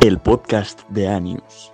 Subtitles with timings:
[0.00, 1.72] El podcast de Anius.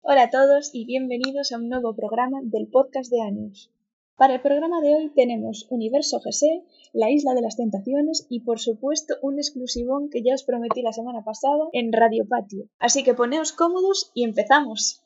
[0.00, 3.70] Hola a todos y bienvenidos a un nuevo programa del podcast de Anius.
[4.16, 8.58] Para el programa de hoy tenemos Universo GC, La Isla de las Tentaciones y por
[8.58, 12.64] supuesto un exclusivón que ya os prometí la semana pasada en Radio Patio.
[12.78, 15.02] Así que poneos cómodos y empezamos.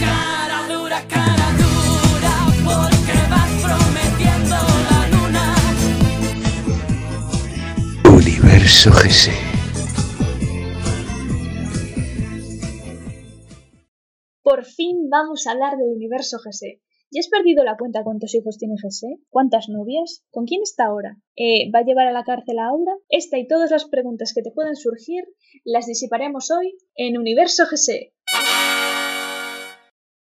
[0.00, 4.56] Cara dura, cara dura, porque vas prometiendo
[4.90, 5.54] la luna.
[8.12, 9.41] Universo GC.
[14.42, 16.80] Por fin vamos a hablar del universo GC.
[17.12, 19.20] ¿Ya has perdido la cuenta cuántos hijos tiene GC?
[19.30, 20.24] ¿Cuántas novias?
[20.30, 21.16] ¿Con quién está ahora?
[21.36, 22.92] Eh, ¿Va a llevar a la cárcel a Aura?
[23.08, 25.22] Esta y todas las preguntas que te puedan surgir
[25.64, 28.12] las disiparemos hoy en Universo GC.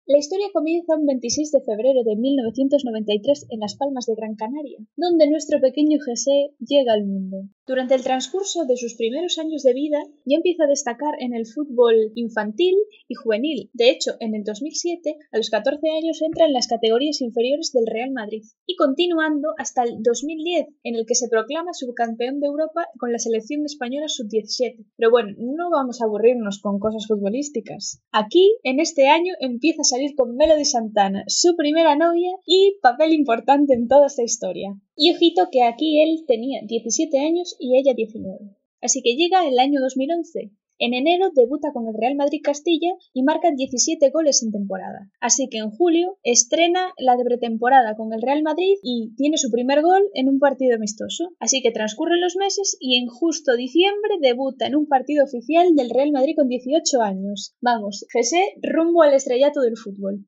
[0.05, 4.81] La historia comienza un 26 de febrero de 1993 en Las Palmas de Gran Canaria,
[4.97, 7.45] donde nuestro pequeño José llega al mundo.
[7.71, 11.47] Durante el transcurso de sus primeros años de vida, ya empieza a destacar en el
[11.47, 12.75] fútbol infantil
[13.07, 13.71] y juvenil.
[13.75, 17.87] De hecho, en el 2007, a los 14 años, entra en las categorías inferiores del
[17.87, 22.89] Real Madrid y continuando hasta el 2010, en el que se proclama subcampeón de Europa
[22.99, 24.85] con la selección española sub-17.
[24.97, 28.03] Pero bueno, no vamos a aburrirnos con cosas futbolísticas.
[28.11, 33.13] Aquí, en este año, empieza a salir con Melody Santana, su primera novia y papel
[33.13, 34.75] importante en toda esta historia.
[35.03, 38.37] Y ojito que aquí él tenía 17 años y ella 19.
[38.83, 40.51] Así que llega el año 2011.
[40.79, 45.11] En enero debuta con el Real Madrid Castilla y marca 17 goles en temporada.
[45.19, 49.51] Así que en julio estrena la de pretemporada con el Real Madrid y tiene su
[49.51, 51.31] primer gol en un partido amistoso.
[51.39, 55.89] Así que transcurren los meses y en justo diciembre debuta en un partido oficial del
[55.89, 57.55] Real Madrid con 18 años.
[57.63, 60.27] Vamos, José rumbo al estrellato del fútbol.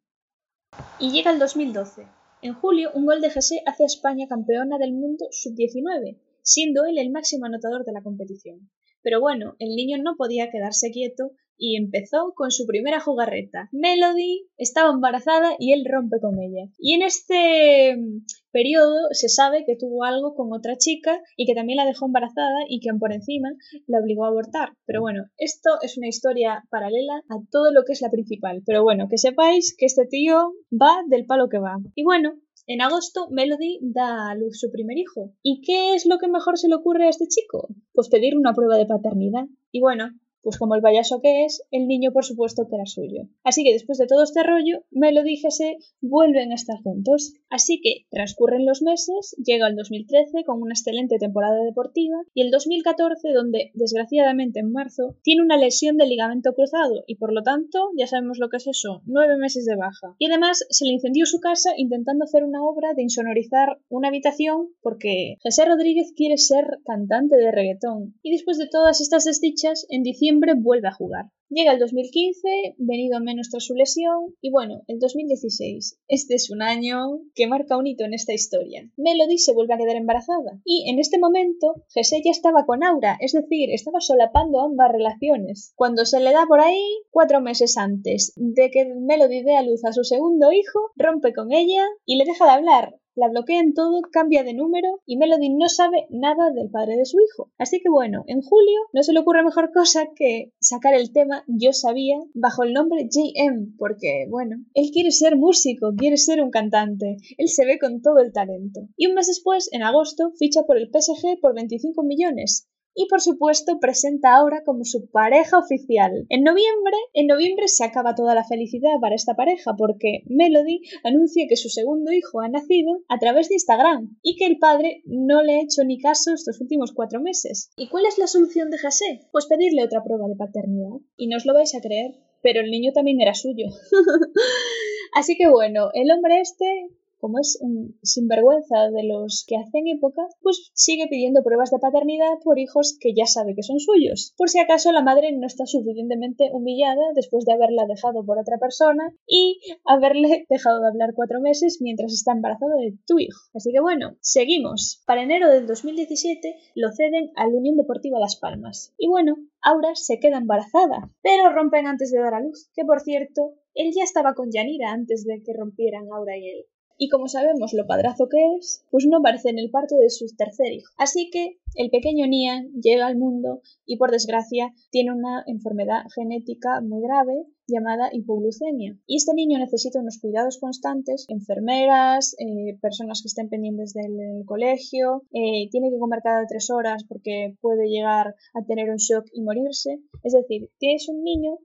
[0.99, 2.22] Y llega el 2012.
[2.43, 6.99] En julio, un gol de José hace a España campeona del mundo sub-19, siendo él
[6.99, 8.69] el máximo anotador de la competición.
[9.01, 11.31] Pero bueno, el niño no podía quedarse quieto
[11.63, 13.69] y empezó con su primera jugarreta.
[13.71, 16.69] Melody estaba embarazada y él rompe con ella.
[16.77, 21.55] Y en este mm, periodo se sabe que tuvo algo con otra chica y que
[21.55, 23.51] también la dejó embarazada y que por encima
[23.87, 24.71] la obligó a abortar.
[24.87, 28.65] Pero bueno, esto es una historia paralela a todo lo que es la principal.
[28.67, 31.77] Pero bueno, que sepáis que este tío va del palo que va.
[31.95, 35.33] Y bueno, en agosto, Melody da a luz su primer hijo.
[35.43, 37.69] ¿Y qué es lo que mejor se le ocurre a este chico?
[37.93, 39.47] Pues pedir una prueba de paternidad.
[39.71, 40.11] Y bueno,
[40.43, 43.29] pues como el payaso que es, el niño por supuesto que era suyo.
[43.45, 47.35] Así que después de todo este rollo, Melody y Jesse vuelven a estar juntos.
[47.49, 52.51] Así que transcurren los meses, llega el 2013 con una excelente temporada deportiva y el
[52.51, 57.91] 2014 donde, desgraciadamente en marzo, tiene una lesión del ligamento cruzado y por lo tanto
[57.97, 60.15] ya sabemos lo que es eso, nueve meses de baja.
[60.19, 64.71] Y además se le incendió su casa intentando hacer una obra de insonorizar una habitación
[64.83, 68.15] porque José Rodríguez quiere ser cantante de reggaetón.
[68.23, 71.27] Y después de todas estas desdichas, en diciembre vuelve a jugar.
[71.55, 75.99] Llega el 2015, venido menos tras su lesión, y bueno, el 2016.
[76.09, 78.89] Este es un año que marca un hito en esta historia.
[78.97, 83.19] Melody se vuelve a quedar embarazada, y en este momento Jesse ya estaba con Aura,
[83.21, 85.75] es decir, estaba solapando ambas relaciones.
[85.77, 89.85] Cuando se le da por ahí, cuatro meses antes de que Melody dé a luz
[89.85, 93.75] a su segundo hijo, rompe con ella y le deja de hablar la bloquea en
[93.75, 97.51] todo, cambia de número y Melody no sabe nada del padre de su hijo.
[97.59, 101.45] Así que bueno, en julio no se le ocurre mejor cosa que sacar el tema
[101.47, 106.51] Yo sabía bajo el nombre JM, porque bueno, él quiere ser músico, quiere ser un
[106.51, 108.81] cantante, él se ve con todo el talento.
[108.97, 113.21] Y un mes después, en agosto, ficha por el PSG por 25 millones, y por
[113.21, 116.27] supuesto presenta a Aura como su pareja oficial.
[116.29, 121.47] En noviembre, en noviembre se acaba toda la felicidad para esta pareja porque Melody anuncia
[121.49, 125.43] que su segundo hijo ha nacido a través de Instagram y que el padre no
[125.43, 127.71] le ha hecho ni caso estos últimos cuatro meses.
[127.77, 129.21] ¿Y cuál es la solución de José?
[129.33, 131.01] Pues pedirle otra prueba de paternidad.
[131.17, 132.13] Y no os lo vais a creer,
[132.43, 133.67] pero el niño también era suyo.
[135.15, 136.89] Así que bueno, el hombre este
[137.23, 137.57] como es
[138.03, 143.15] sinvergüenza de los que hacen época, pues sigue pidiendo pruebas de paternidad por hijos que
[143.15, 147.45] ya sabe que son suyos, por si acaso la madre no está suficientemente humillada después
[147.45, 152.33] de haberla dejado por otra persona y haberle dejado de hablar cuatro meses mientras está
[152.33, 153.39] embarazada de tu hijo.
[153.55, 155.01] Así que bueno, seguimos.
[155.07, 158.95] Para enero del 2017 lo ceden al Unión Deportiva Las Palmas.
[158.99, 163.01] Y bueno, Aura se queda embarazada, pero rompen antes de dar a luz, que por
[163.01, 166.67] cierto, él ya estaba con Yanira antes de que rompieran Aura y él.
[167.03, 170.25] Y como sabemos lo padrazo que es, pues no aparece en el parto de su
[170.37, 170.89] tercer hijo.
[170.97, 176.81] Así que el pequeño Nian llega al mundo y por desgracia tiene una enfermedad genética
[176.81, 178.97] muy grave llamada hipoglucemia.
[179.05, 185.25] Y este niño necesita unos cuidados constantes, enfermeras, eh, personas que estén pendientes del colegio,
[185.33, 189.43] eh, tiene que comer cada tres horas porque puede llegar a tener un shock y
[189.43, 189.99] morirse.
[190.23, 191.59] Es decir, tienes un niño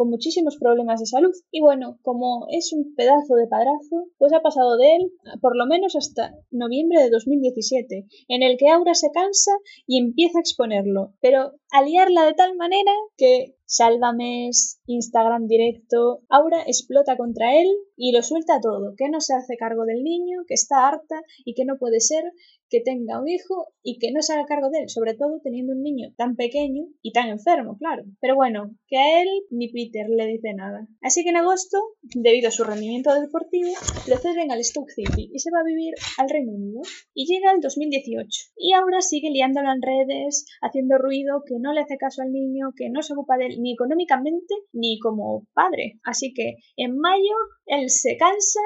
[0.00, 1.34] con muchísimos problemas de salud.
[1.50, 5.12] Y bueno, como es un pedazo de padrazo, pues ha pasado de él
[5.42, 9.52] por lo menos hasta noviembre de 2017, en el que Aura se cansa
[9.86, 16.62] y empieza a exponerlo, pero a liarla de tal manera que Sálvames, Instagram directo, Aura
[16.66, 20.54] explota contra él y lo suelta todo, que no se hace cargo del niño, que
[20.54, 22.24] está harta y que no puede ser
[22.68, 25.72] que tenga un hijo y que no se haga cargo de él, sobre todo teniendo
[25.72, 28.04] un niño tan pequeño y tan enfermo, claro.
[28.20, 30.88] Pero bueno, que a él ni Peter le dice nada.
[31.00, 33.70] Así que en agosto, debido a su rendimiento deportivo,
[34.08, 36.82] lo ceden al Stoke City y se va a vivir al Reino Unido.
[37.14, 41.80] Y llega el 2018 y ahora sigue liándolo en redes, haciendo ruido, que no le
[41.80, 46.00] hace caso al niño, que no se ocupa de él ni económicamente ni como padre.
[46.04, 47.34] Así que en mayo
[47.66, 48.60] él se cansa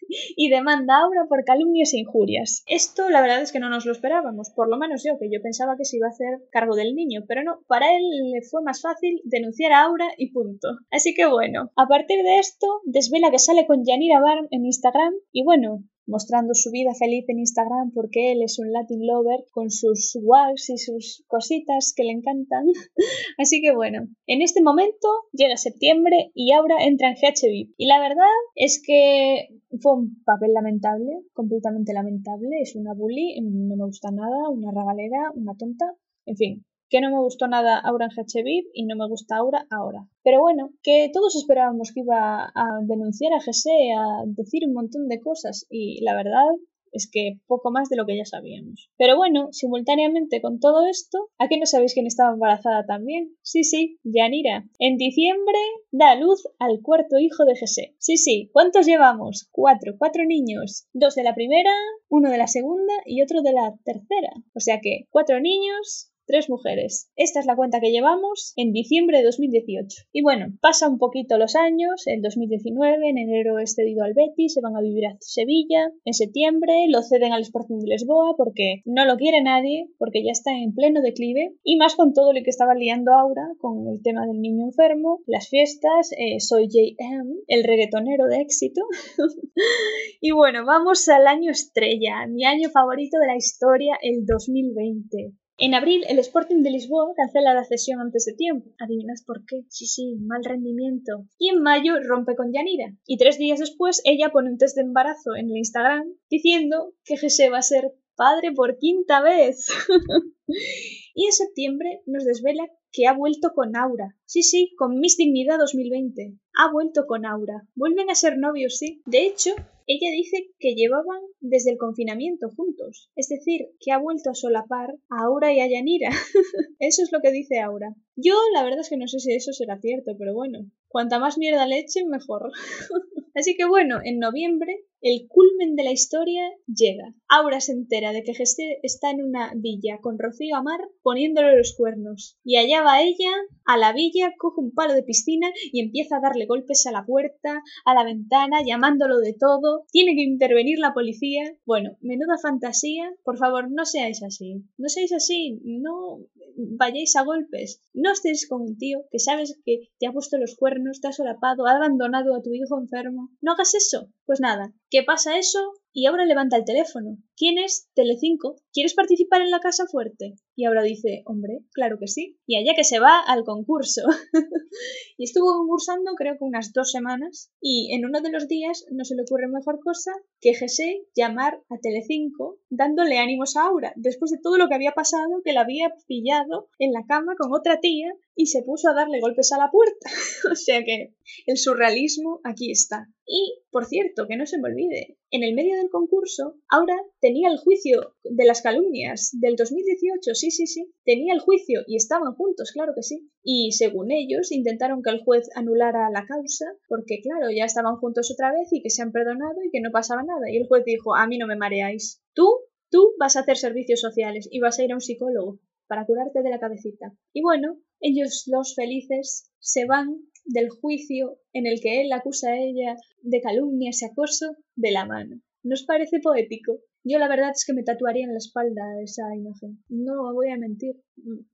[0.36, 2.62] y demanda a Aura por calumnias e injurias.
[2.66, 5.40] Esto la verdad es que no nos lo esperábamos, por lo menos yo, que yo
[5.42, 8.02] pensaba que se iba a hacer cargo del niño, pero no, para él
[8.32, 10.68] le fue más fácil denunciar a Aura y punto.
[10.90, 15.14] Así que bueno, a partir de esto, desvela que sale con Yanira Barn en Instagram
[15.32, 19.70] y bueno, mostrando su vida feliz en Instagram porque él es un Latin lover con
[19.70, 22.66] sus wags y sus cositas que le encantan.
[23.38, 27.74] Así que bueno, en este momento llega septiembre y Aura entra en GHB.
[27.76, 28.24] Y la verdad
[28.54, 29.48] es que
[29.80, 32.60] fue un papel lamentable, completamente lamentable.
[32.60, 35.94] Es una bully, no me gusta nada, una ragalera, una tonta.
[36.26, 39.66] En fin, que no me gustó nada Aura en HB y no me gusta Aura
[39.68, 40.06] ahora.
[40.22, 43.66] Pero bueno, que todos esperábamos que iba a denunciar a GC,
[43.98, 46.46] a decir un montón de cosas y la verdad
[46.92, 48.92] es que poco más de lo que ya sabíamos.
[48.96, 53.34] Pero bueno, simultáneamente con todo esto, ¿a qué no sabéis quién estaba embarazada también?
[53.42, 54.64] Sí, sí, Yanira.
[54.78, 55.58] En diciembre
[55.90, 57.96] da luz al cuarto hijo de GC.
[57.98, 59.48] Sí, sí, ¿cuántos llevamos?
[59.50, 60.86] Cuatro, cuatro niños.
[60.92, 61.72] Dos de la primera,
[62.08, 64.30] uno de la segunda y otro de la tercera.
[64.54, 67.10] O sea que cuatro niños, tres mujeres.
[67.16, 70.02] Esta es la cuenta que llevamos en diciembre de 2018.
[70.12, 74.54] Y bueno, pasa un poquito los años, en 2019, en enero es cedido al Betis,
[74.54, 78.82] se van a vivir a Sevilla, en septiembre lo ceden al Sporting de Lisboa porque
[78.84, 82.42] no lo quiere nadie, porque ya está en pleno declive, y más con todo lo
[82.42, 87.42] que estaba liando Aura, con el tema del niño enfermo, las fiestas, eh, soy JM,
[87.48, 88.82] el reggaetonero de éxito.
[90.20, 95.34] y bueno, vamos al año estrella, mi año favorito de la historia, el 2020.
[95.56, 98.70] En abril, el Sporting de Lisboa cancela la cesión antes de tiempo.
[98.80, 99.64] ¿Adivinas por qué?
[99.68, 101.26] Sí, sí, mal rendimiento.
[101.38, 102.92] Y en mayo rompe con Yanira.
[103.06, 107.16] Y tres días después, ella pone un test de embarazo en el Instagram diciendo que
[107.16, 109.68] Jesse va a ser padre por quinta vez.
[111.14, 114.16] y en septiembre nos desvela que ha vuelto con Aura.
[114.24, 116.36] Sí, sí, con Miss Dignidad 2020.
[116.58, 117.68] Ha vuelto con Aura.
[117.76, 119.02] Vuelven a ser novios, sí.
[119.06, 119.50] De hecho,
[119.86, 124.94] ella dice que llevaban desde el confinamiento juntos, es decir, que ha vuelto a solapar
[125.10, 126.10] a Aura y a Yanira.
[126.78, 127.94] eso es lo que dice Aura.
[128.16, 131.36] Yo la verdad es que no sé si eso será cierto, pero bueno, cuanta más
[131.36, 132.50] mierda le echen, mejor.
[133.34, 137.14] Así que bueno, en noviembre el culmen de la historia llega.
[137.28, 141.74] Aura se entera de que Geste está en una villa con Rocío Amar poniéndole los
[141.76, 142.38] cuernos.
[142.42, 143.30] Y allá va ella,
[143.66, 147.04] a la villa, coge un palo de piscina y empieza a darle golpes a la
[147.04, 149.84] puerta, a la ventana, llamándolo de todo.
[149.92, 151.54] Tiene que intervenir la policía.
[151.66, 153.12] Bueno, menuda fantasía.
[153.24, 154.64] Por favor, no seáis así.
[154.78, 155.60] No seáis así.
[155.64, 156.20] No
[156.56, 157.82] vayáis a golpes.
[157.92, 161.12] No estéis con un tío que sabes que te ha puesto los cuernos, te ha
[161.12, 163.30] solapado, ha abandonado a tu hijo enfermo.
[163.42, 164.08] No hagas eso.
[164.26, 165.58] Pues nada, ¿qué pasa eso?
[165.92, 167.18] Y ahora levanta el teléfono.
[167.36, 167.88] ¿Quién es?
[167.94, 168.54] Telecinco.
[168.72, 170.36] ¿Quieres participar en la Casa Fuerte?
[170.54, 172.38] Y ahora dice, hombre, claro que sí.
[172.46, 174.02] Y allá que se va al concurso.
[175.18, 177.50] y estuvo concursando creo que unas dos semanas.
[177.60, 181.60] Y en uno de los días no se le ocurre mejor cosa que Jesse llamar
[181.70, 183.94] a Telecinco dándole ánimos a Aura.
[183.96, 187.52] Después de todo lo que había pasado, que la había pillado en la cama con
[187.52, 190.08] otra tía y se puso a darle golpes a la puerta.
[190.52, 191.14] o sea que
[191.46, 193.08] el surrealismo aquí está.
[193.26, 197.48] Y, por cierto, que no se me olvide, en el medio del concurso, Aura tenía
[197.48, 202.34] el juicio de las calumnias del 2018, sí, sí, sí, tenía el juicio y estaban
[202.34, 203.30] juntos, claro que sí.
[203.42, 208.30] Y según ellos, intentaron que el juez anulara la causa, porque claro, ya estaban juntos
[208.30, 210.50] otra vez y que se han perdonado y que no pasaba nada.
[210.50, 212.22] Y el juez dijo, a mí no me mareáis.
[212.34, 216.06] Tú, tú vas a hacer servicios sociales y vas a ir a un psicólogo para
[216.06, 217.12] curarte de la cabecita.
[217.32, 222.58] Y bueno, ellos los felices se van del juicio en el que él acusa a
[222.58, 225.40] ella de calumnias y acoso de la mano.
[225.62, 226.80] ¿Nos parece poético?
[227.04, 229.82] Yo la verdad es que me tatuaría en la espalda esa imagen.
[229.88, 231.02] No voy a mentir.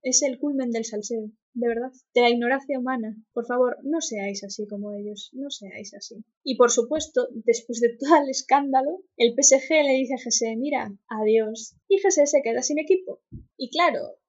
[0.03, 1.31] Es el culmen del salseo.
[1.55, 1.91] De verdad.
[2.15, 3.17] De la ignorancia humana.
[3.33, 5.31] Por favor, no seáis así como ellos.
[5.33, 6.25] No seáis así.
[6.45, 10.93] Y por supuesto, después de todo el escándalo, el PSG le dice a Jesse, mira,
[11.09, 11.77] adiós.
[11.89, 13.21] Y Jesse se queda sin equipo.
[13.57, 14.20] Y claro,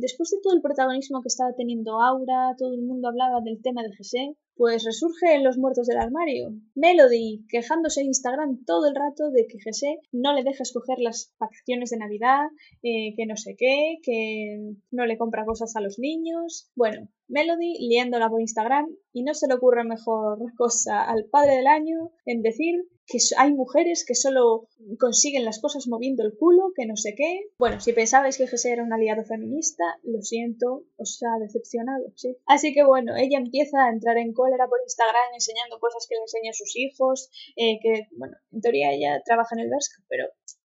[0.00, 3.82] después de todo el protagonismo que estaba teniendo Aura, todo el mundo hablaba del tema
[3.82, 6.52] de Jesse, pues resurge en los muertos del armario.
[6.74, 11.34] Melody quejándose en Instagram todo el rato de que Jesse no le deja escoger las
[11.38, 12.46] vacaciones de Navidad,
[12.82, 16.70] eh, que no sé qué, que no le compra cosas a los niños.
[16.76, 21.66] Bueno, Melody liándola por Instagram y no se le ocurre mejor cosa al padre del
[21.66, 22.74] año en decir
[23.06, 27.50] que hay mujeres que solo consiguen las cosas moviendo el culo, que no sé qué.
[27.58, 32.36] Bueno, si pensabais que Jesse era un aliado feminista, lo siento, os ha decepcionado, sí.
[32.46, 36.22] Así que bueno, ella empieza a entrar en cólera por Instagram enseñando cosas que le
[36.22, 40.24] enseña a sus hijos, eh, que, bueno, en teoría ella trabaja en el Berska, pero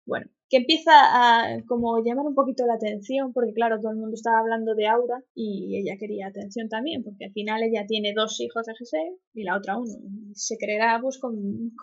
[0.09, 4.15] bueno, que empieza a como llamar un poquito la atención, porque claro, todo el mundo
[4.15, 8.39] estaba hablando de Aura y ella quería atención también, porque al final ella tiene dos
[8.41, 9.93] hijos de GC y la otra uno.
[10.33, 11.35] Se creerá pues con,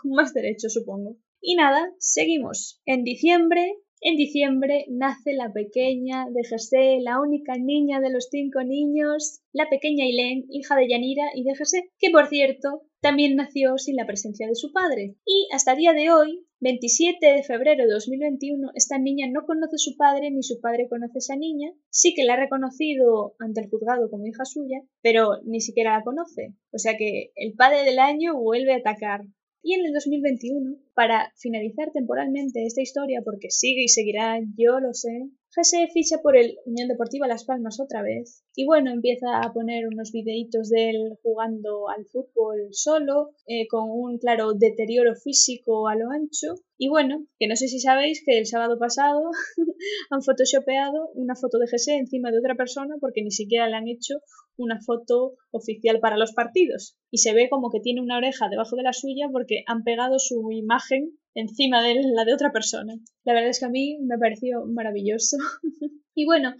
[0.03, 1.17] con más derechos, supongo.
[1.41, 2.83] Y nada, seguimos.
[2.85, 8.63] En diciembre en diciembre nace la pequeña de José, la única niña de los cinco
[8.63, 13.79] niños, la pequeña Ilén, hija de Yanira y de José, que por cierto también nació
[13.79, 15.17] sin la presencia de su padre.
[15.25, 19.77] Y hasta el día de hoy, 27 de febrero de 2021, esta niña no conoce
[19.77, 21.71] a su padre ni su padre conoce a esa niña.
[21.91, 26.05] Sí que la ha reconocido ante el juzgado como hija suya, pero ni siquiera la
[26.05, 26.55] conoce.
[26.73, 29.23] O sea que el padre del año vuelve a atacar
[29.67, 34.95] y en el 2021, para finalizar temporalmente esta historia, porque sigue y seguirá, yo lo
[34.95, 38.45] sé, Jesse ficha por el Unión Deportiva Las Palmas otra vez.
[38.55, 43.91] Y bueno, empieza a poner unos videitos de él jugando al fútbol solo, eh, con
[43.91, 46.55] un claro deterioro físico a lo ancho.
[46.79, 49.31] Y bueno, que no sé si sabéis que el sábado pasado
[50.11, 53.89] han photoshopeado una foto de Jesse encima de otra persona porque ni siquiera le han
[53.89, 54.21] hecho
[54.59, 56.99] una foto oficial para los partidos.
[57.11, 60.19] Y se ve como que tiene una oreja debajo de la suya porque han pegado
[60.19, 62.95] su imagen encima de la de otra persona.
[63.25, 65.37] La verdad es que a mí me pareció maravilloso.
[66.15, 66.55] y bueno,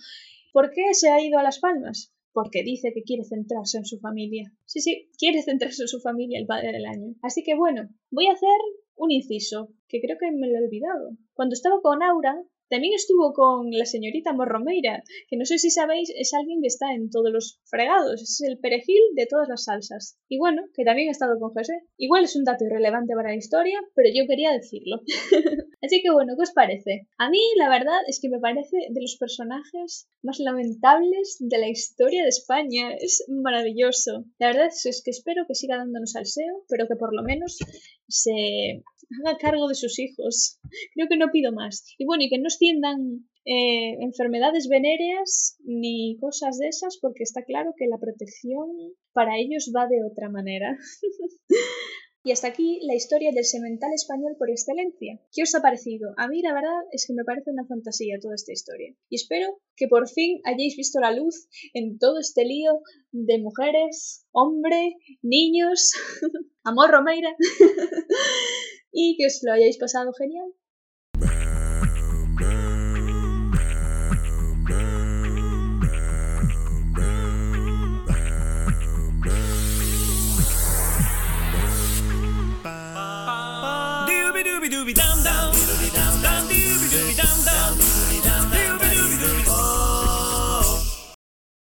[0.53, 2.13] ¿por qué se ha ido a Las Palmas?
[2.33, 4.53] Porque dice que quiere centrarse en su familia.
[4.67, 7.15] Sí, sí, quiere centrarse en su familia el padre del año.
[7.23, 8.51] Así que bueno, voy a hacer
[8.97, 11.11] un inciso, que creo que me lo he olvidado.
[11.35, 16.11] Cuando estaba con Aura, también estuvo con la señorita Morromeira, que no sé si sabéis,
[16.17, 20.19] es alguien que está en todos los fregados, es el perejil de todas las salsas.
[20.29, 21.75] Y bueno, que también ha estado con José.
[21.97, 25.01] Igual es un dato irrelevante para la historia, pero yo quería decirlo.
[25.83, 27.07] Así que bueno, ¿qué os parece?
[27.19, 31.69] A mí la verdad es que me parece de los personajes más lamentables de la
[31.69, 32.91] historia de España.
[32.99, 34.25] Es maravilloso.
[34.39, 37.59] La verdad es que espero que siga dándonos salseo, pero que por lo menos
[38.09, 38.85] se
[39.21, 40.59] haga cargo de sus hijos.
[40.95, 41.85] Creo que no pido más.
[41.99, 47.43] Y bueno, y que no extiendan eh, enfermedades venéreas ni cosas de esas, porque está
[47.45, 48.69] claro que la protección
[49.13, 50.77] para ellos va de otra manera.
[52.27, 55.21] Y hasta aquí la historia del semental español por excelencia.
[55.33, 56.13] ¿Qué os ha parecido?
[56.17, 58.97] A mí la verdad es que me parece una fantasía toda esta historia.
[59.09, 62.81] Y espero que por fin hayáis visto la luz en todo este lío
[63.13, 65.93] de mujeres, hombre, niños,
[66.65, 67.31] amor Romeira
[68.91, 70.53] y que os lo hayáis pasado genial.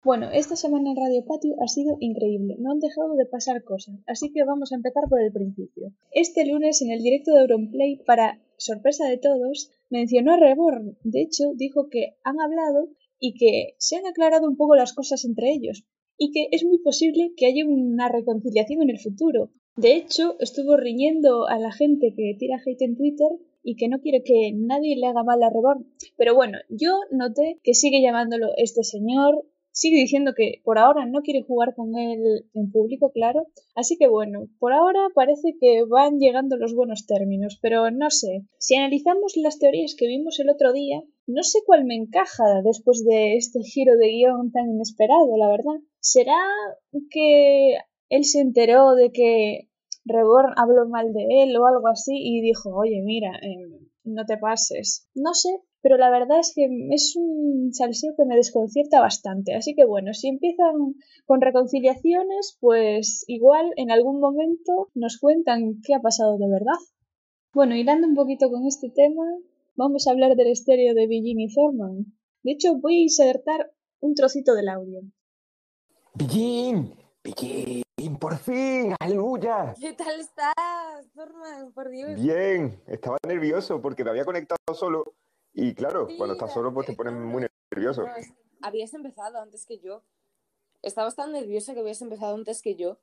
[0.06, 3.96] Bueno, esta semana en Radio Patio ha sido increíble, no han dejado de pasar cosas,
[4.06, 5.92] así que vamos a empezar por el principio.
[6.12, 11.22] Este lunes en el directo de Auronplay, para sorpresa de todos, mencionó a Reborn, de
[11.22, 15.50] hecho dijo que han hablado y que se han aclarado un poco las cosas entre
[15.50, 15.82] ellos,
[16.16, 19.50] y que es muy posible que haya una reconciliación en el futuro.
[19.74, 23.98] De hecho, estuvo riñendo a la gente que tira hate en Twitter y que no
[23.98, 25.92] quiere que nadie le haga mal a Reborn.
[26.16, 29.44] Pero bueno, yo noté que sigue llamándolo este señor,
[29.78, 33.48] Sigue diciendo que por ahora no quiere jugar con él en público, claro.
[33.74, 38.46] Así que bueno, por ahora parece que van llegando los buenos términos, pero no sé.
[38.58, 43.04] Si analizamos las teorías que vimos el otro día, no sé cuál me encaja después
[43.04, 45.78] de este giro de guion tan inesperado, la verdad.
[46.00, 46.40] ¿Será
[47.10, 47.76] que
[48.08, 49.68] él se enteró de que
[50.06, 54.38] Reborn habló mal de él o algo así y dijo, oye, mira, eh, no te
[54.38, 55.06] pases?
[55.14, 55.50] No sé,
[55.86, 59.54] pero la verdad es que es un salseo que me desconcierta bastante.
[59.54, 65.94] Así que bueno, si empiezan con reconciliaciones, pues igual en algún momento nos cuentan qué
[65.94, 66.80] ha pasado de verdad.
[67.54, 69.22] Bueno, hilando un poquito con este tema,
[69.76, 72.06] vamos a hablar del estéreo de Billin y Thorman.
[72.42, 75.02] De hecho, voy a insertar un trocito del audio.
[76.18, 79.72] Pillín, Pillín, por fin, aleluya.
[79.80, 81.72] ¿Qué tal estás, Norman?
[81.72, 82.20] Por Dios.
[82.20, 85.14] Bien, estaba nervioso porque me había conectado solo
[85.56, 88.02] y claro, Sí, cuando estás solo pues te pones muy nervioso.
[88.06, 88.32] No, es-
[88.62, 90.04] habías empezado antes que yo.
[90.82, 92.98] Estabas tan nerviosa que habías empezado antes que yo.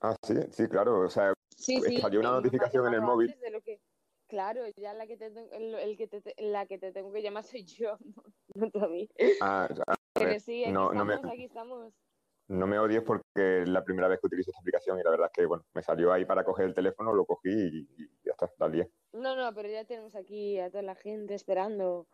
[0.00, 3.30] Ah, sí, sí, claro, o sea, Sí, Pues salió una notificación en el móvil.
[3.30, 3.80] antes de lo que-
[4.28, 7.42] Claro, ya la que te, el, el que te, la que te tengo que llamar
[7.44, 8.22] soy yo, no,
[8.54, 9.08] no tú a mí.
[9.40, 11.92] ah, a Pero ver, sí, aquí no, no, me, aquí estamos.
[12.48, 15.26] No me odies porque es la primera vez que utilizo esta aplicación y la verdad
[15.26, 18.32] es que, bueno, me salió ahí para coger el teléfono, lo cogí y, y ya
[18.32, 18.90] está, la lié.
[19.12, 22.06] No, no, pero ya tenemos aquí a toda la gente esperando.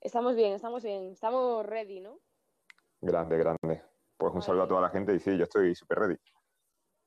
[0.00, 2.20] Estamos bien, estamos bien, estamos ready, ¿no?
[3.00, 3.82] Grande, grande.
[4.16, 6.16] Pues un saludo a toda la gente y sí, yo estoy súper ready.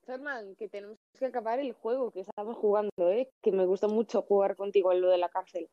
[0.04, 3.30] Ferman, que tenemos que acabar el juego que estamos jugando, ¿eh?
[3.42, 5.70] Que me gusta mucho jugar contigo en lo de la cárcel.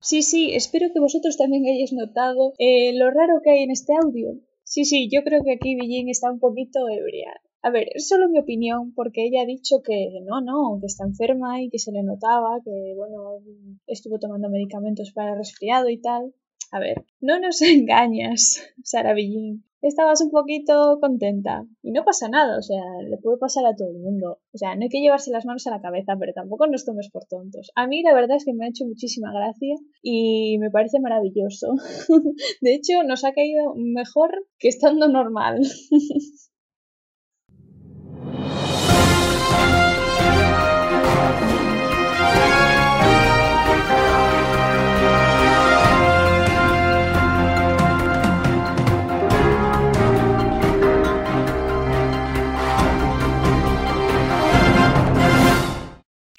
[0.00, 3.94] Sí, sí, espero que vosotros también hayáis notado eh, lo raro que hay en este
[3.94, 4.34] audio.
[4.68, 7.32] Sí, sí, yo creo que aquí Billin está un poquito ebria.
[7.62, 11.04] A ver, es solo mi opinión, porque ella ha dicho que no, no, que está
[11.04, 13.40] enferma y que se le notaba, que bueno,
[13.86, 16.34] estuvo tomando medicamentos para resfriado y tal.
[16.70, 19.64] A ver, no nos engañas, Sara Billin.
[19.80, 21.64] Estabas un poquito contenta.
[21.82, 24.40] Y no pasa nada, o sea, le puede pasar a todo el mundo.
[24.52, 27.10] O sea, no hay que llevarse las manos a la cabeza, pero tampoco nos tomes
[27.10, 27.70] por tontos.
[27.76, 31.74] A mí la verdad es que me ha hecho muchísima gracia y me parece maravilloso.
[32.60, 35.60] De hecho, nos ha caído mejor que estando normal.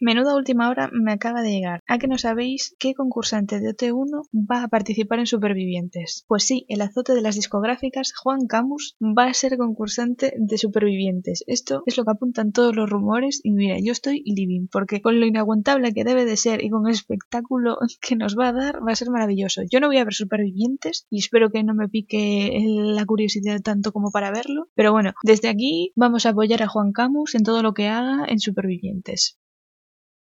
[0.01, 1.84] Menuda última hora me acaba de llegar.
[1.86, 6.24] ¿A que no sabéis qué concursante de OT1 va a participar en Supervivientes?
[6.25, 11.44] Pues sí, el azote de las discográficas, Juan Camus, va a ser concursante de Supervivientes.
[11.48, 15.20] Esto es lo que apuntan todos los rumores y mira, yo estoy living, porque con
[15.20, 18.79] lo inaguantable que debe de ser y con el espectáculo que nos va a dar,
[18.81, 19.64] va a ser maravilloso.
[19.70, 23.92] Yo no voy a ver Supervivientes y espero que no me pique la curiosidad tanto
[23.92, 27.62] como para verlo, pero bueno, desde aquí vamos a apoyar a Juan Camus en todo
[27.64, 29.38] lo que haga en Supervivientes.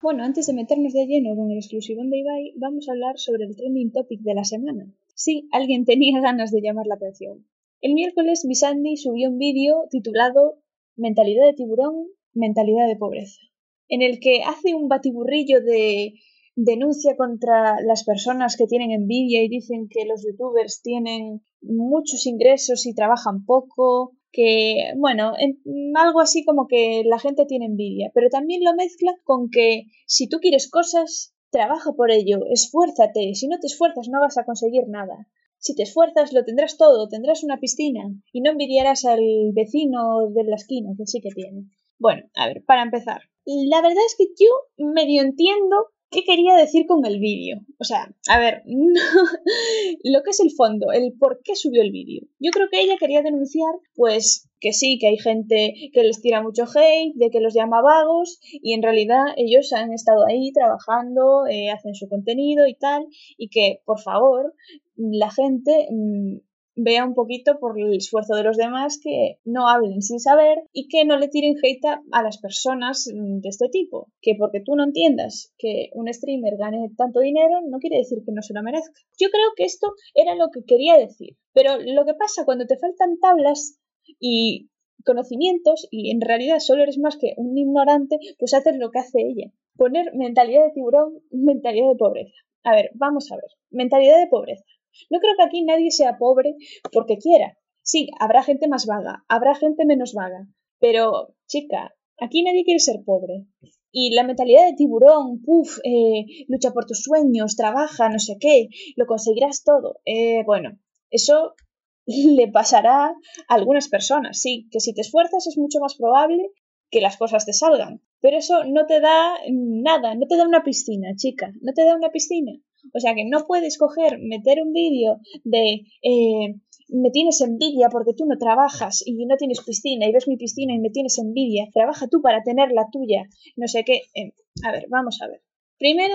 [0.02, 3.44] Bueno, antes de meternos de lleno con el exclusivón de Ibai, vamos a hablar sobre
[3.46, 4.92] el trending topic de la semana.
[5.14, 7.46] Sí, alguien tenía ganas de llamar la atención.
[7.80, 10.58] El miércoles Miss Andy subió un vídeo titulado
[10.96, 13.40] Mentalidad de tiburón, mentalidad de pobreza,
[13.88, 16.14] en el que hace un batiburrillo de
[16.56, 22.86] denuncia contra las personas que tienen envidia y dicen que los youtubers tienen muchos ingresos
[22.86, 25.58] y trabajan poco, que, bueno, en-
[25.96, 30.28] algo así como que la gente tiene envidia, pero también lo mezcla con que si
[30.28, 34.84] tú quieres cosas, trabaja por ello, esfuérzate, si no te esfuerzas no vas a conseguir
[34.88, 35.16] nada.
[35.58, 40.44] Si te esfuerzas lo tendrás todo, tendrás una piscina y no envidiarás al vecino de
[40.44, 41.60] la esquina que sí que tiene.
[41.98, 44.50] Bueno, a ver, para empezar, la verdad es que yo
[44.98, 45.76] medio entiendo
[46.16, 47.58] qué quería decir con el vídeo.
[47.78, 52.22] O sea, a ver, lo que es el fondo, el por qué subió el vídeo.
[52.38, 56.42] Yo creo que ella quería denunciar, pues, que sí, que hay gente que les tira
[56.42, 61.46] mucho hate, de que los llama vagos, y en realidad ellos han estado ahí trabajando,
[61.50, 64.54] eh, hacen su contenido y tal, y que, por favor,
[64.96, 66.36] la gente mm,
[66.76, 70.88] vea un poquito por el esfuerzo de los demás, que no hablen sin saber y
[70.88, 74.08] que no le tiren hate a, las personas mm, de este tipo.
[74.20, 78.32] Que porque tú no entiendas que un streamer gane tanto dinero, no quiere decir que
[78.32, 79.00] no se lo merezca.
[79.18, 81.36] Yo creo que esto era lo que quería decir.
[81.52, 83.80] Pero lo que pasa cuando te faltan tablas
[84.20, 84.68] y
[85.04, 89.20] conocimientos y en realidad solo eres más que un ignorante, pues haces lo que hace
[89.20, 89.50] ella.
[89.76, 92.34] Poner mentalidad de tiburón, mentalidad de pobreza.
[92.64, 93.50] A ver, vamos a ver.
[93.70, 94.64] Mentalidad de pobreza.
[95.10, 96.54] No creo que aquí nadie sea pobre
[96.92, 97.56] porque quiera.
[97.82, 100.48] Sí, habrá gente más vaga, habrá gente menos vaga.
[100.80, 103.46] Pero, chica, aquí nadie quiere ser pobre.
[103.92, 108.68] Y la mentalidad de tiburón, puf, eh, lucha por tus sueños, trabaja, no sé qué,
[108.96, 110.00] lo conseguirás todo.
[110.04, 110.78] Eh, bueno,
[111.10, 111.54] eso
[112.06, 113.14] le pasará a
[113.54, 116.50] algunas personas, sí, que si te esfuerzas es mucho más probable
[116.90, 118.02] que las cosas te salgan.
[118.20, 121.94] Pero eso no te da nada, no te da una piscina, chica, no te da
[121.94, 122.52] una piscina.
[122.94, 126.54] O sea que no puedes coger, meter un vídeo de eh,
[126.88, 130.74] me tienes envidia porque tú no trabajas y no tienes piscina y ves mi piscina
[130.74, 134.02] y me tienes envidia, trabaja tú para tener la tuya, no sé qué.
[134.14, 134.32] Eh,
[134.64, 135.42] a ver, vamos a ver.
[135.78, 136.14] Primero,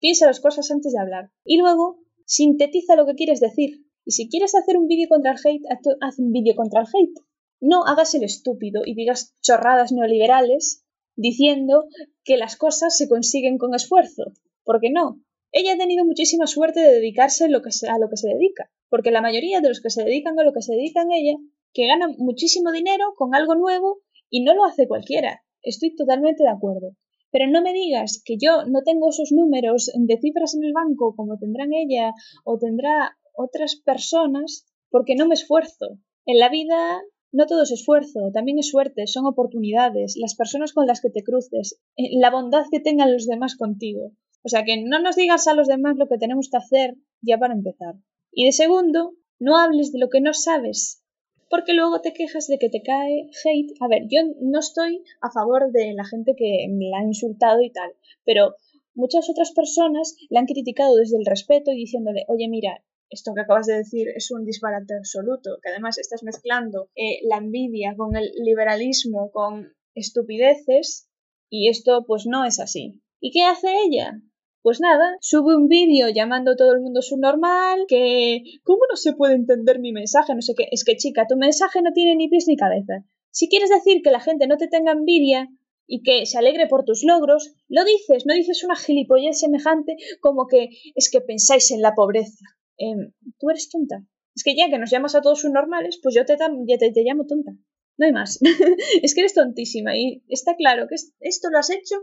[0.00, 3.84] piensa las cosas antes de hablar y luego sintetiza lo que quieres decir.
[4.04, 5.64] Y si quieres hacer un vídeo contra el hate,
[6.00, 7.20] haz un vídeo contra el hate.
[7.60, 11.84] No hagas el estúpido y digas chorradas neoliberales diciendo
[12.24, 14.24] que las cosas se consiguen con esfuerzo.
[14.64, 15.20] ¿Por qué no?
[15.52, 17.86] Ella ha tenido muchísima suerte de dedicarse a lo, que se,
[18.28, 21.36] dedica, porque la mayoría de los que se dedican a lo que se dedican ella,
[21.74, 25.42] que ganan muchísimo dinero con algo nuevo y no lo hace cualquiera.
[25.62, 26.96] Estoy totalmente de acuerdo.
[27.30, 31.14] Pero no me digas que yo no tengo esos números de cifras en el banco
[31.14, 32.12] como tendrán ella
[32.44, 35.98] o tendrá otras personas porque no me esfuerzo.
[36.24, 40.86] En la vida no todo es esfuerzo, también es suerte, son oportunidades, las personas con
[40.86, 44.12] las que te cruces, eh, la bondad que tengan los demás contigo.
[44.42, 47.38] O sea que no nos digas a los demás lo que tenemos que hacer ya
[47.38, 47.94] para empezar.
[48.32, 51.02] Y de segundo, no hables de lo que no sabes,
[51.48, 53.74] porque luego te quejas de que te cae hate.
[53.80, 57.60] A ver, yo no estoy a favor de la gente que me la ha insultado
[57.60, 57.92] y tal,
[58.24, 58.56] pero
[58.94, 63.42] muchas otras personas la han criticado desde el respeto y diciéndole, oye, mira, esto que
[63.42, 68.16] acabas de decir es un disparate absoluto, que además estás mezclando eh, la envidia con
[68.16, 71.10] el liberalismo, con estupideces,
[71.50, 73.02] y esto pues no es así.
[73.20, 74.22] ¿Y qué hace ella?
[74.62, 79.12] Pues nada, sube un vídeo llamando a todo el mundo subnormal, que ¿cómo no se
[79.12, 80.34] puede entender mi mensaje?
[80.36, 80.68] No sé qué.
[80.70, 83.04] Es que chica, tu mensaje no tiene ni pies ni cabeza.
[83.30, 85.48] Si quieres decir que la gente no te tenga envidia
[85.86, 90.46] y que se alegre por tus logros, lo dices, no dices una gilipollez semejante como
[90.46, 92.44] que es que pensáis en la pobreza.
[92.78, 94.04] Em, tú eres tonta.
[94.36, 97.26] Es que ya que nos llamas a todos subnormales, pues yo te, ya te, llamo
[97.26, 97.50] tonta.
[97.98, 98.38] No hay más.
[99.02, 101.96] es que eres tontísima y está claro que esto lo has hecho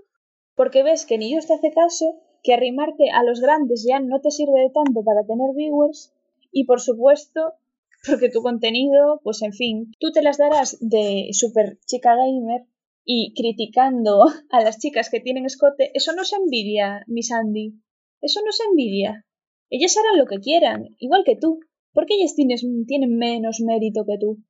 [0.55, 4.21] porque ves que ni Dios te hace caso, que arrimarte a los grandes ya no
[4.21, 6.13] te sirve de tanto para tener viewers
[6.51, 7.53] y por supuesto
[8.07, 12.65] porque tu contenido, pues en fin, tú te las darás de super chica gamer
[13.03, 17.73] y criticando a las chicas que tienen escote, eso no se envidia, Miss Andy.
[18.21, 19.25] Eso no se envidia.
[19.69, 21.59] Ellas harán lo que quieran, igual que tú.
[21.93, 24.43] porque ellas tienen menos mérito que tú?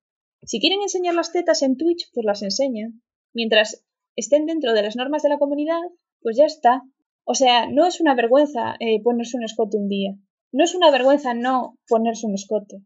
[0.43, 3.01] Si quieren enseñar las tetas en Twitch, pues las enseñan.
[3.33, 5.81] Mientras estén dentro de las normas de la comunidad,
[6.21, 6.83] pues ya está.
[7.31, 10.15] O sea, no es una vergüenza eh, ponerse un escote un día.
[10.51, 12.77] No es una vergüenza no ponerse un escote.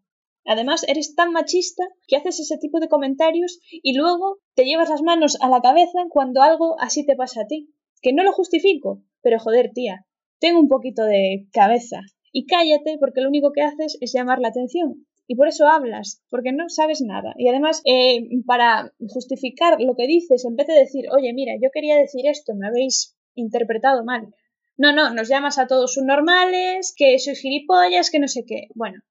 [0.43, 5.01] Además, eres tan machista que haces ese tipo de comentarios y luego te llevas las
[5.01, 7.69] manos a la cabeza cuando algo así te pasa a ti.
[8.01, 10.06] Que no lo justifico, pero joder, tía,
[10.39, 12.01] ten un poquito de cabeza
[12.34, 15.08] y cállate porque lo único que haces es llamar la atención.
[15.25, 17.34] Y por eso hablas, porque no sabes nada.
[17.38, 21.69] Y además, eh, para justificar lo que dices, en vez de decir, oye, mira, yo
[21.73, 24.33] quería decir esto, me habéis interpretado mal.
[24.77, 28.67] No, no, nos llamas a todos subnormales, que sois gilipollas, que no sé qué.
[28.73, 29.01] Bueno,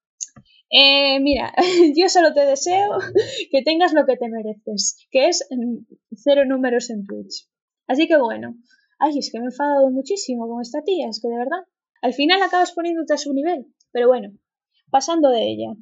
[0.71, 1.53] eh, mira,
[1.97, 2.99] yo solo te deseo
[3.51, 5.47] que tengas lo que te mereces, que es
[6.17, 7.47] cero números en Twitch.
[7.87, 8.57] Así que bueno,
[8.99, 11.65] ay, es que me he enfadado muchísimo con esta tía, es que de verdad.
[12.01, 14.33] Al final acabas poniéndote a su nivel, pero bueno,
[14.91, 15.75] pasando de ella.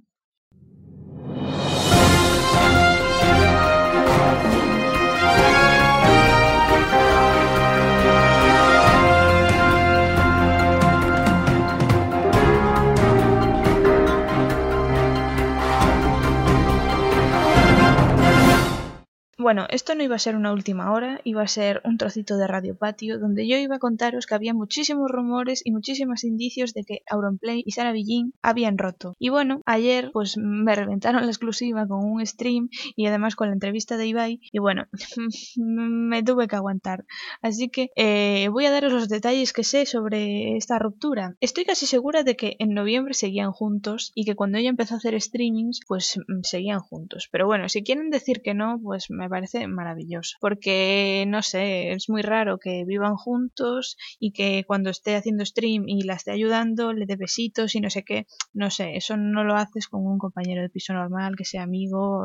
[19.40, 22.46] Bueno, esto no iba a ser una última hora, iba a ser un trocito de
[22.46, 26.84] Radio Patio donde yo iba a contaros que había muchísimos rumores y muchísimos indicios de
[26.84, 29.16] que Auronplay y Sara Villín habían roto.
[29.18, 33.54] Y bueno, ayer pues me reventaron la exclusiva con un stream y además con la
[33.54, 34.84] entrevista de Ibai y bueno,
[35.56, 37.06] me tuve que aguantar.
[37.40, 41.34] Así que eh, voy a daros los detalles que sé sobre esta ruptura.
[41.40, 44.98] Estoy casi segura de que en noviembre seguían juntos y que cuando ella empezó a
[44.98, 47.30] hacer streamings pues mm, seguían juntos.
[47.32, 50.36] Pero bueno, si quieren decir que no, pues me parece maravilloso.
[50.40, 55.84] Porque, no sé, es muy raro que vivan juntos y que cuando esté haciendo stream
[55.86, 58.26] y la esté ayudando le dé besitos y no sé qué.
[58.52, 62.22] No sé, eso no lo haces con un compañero de piso normal que sea amigo.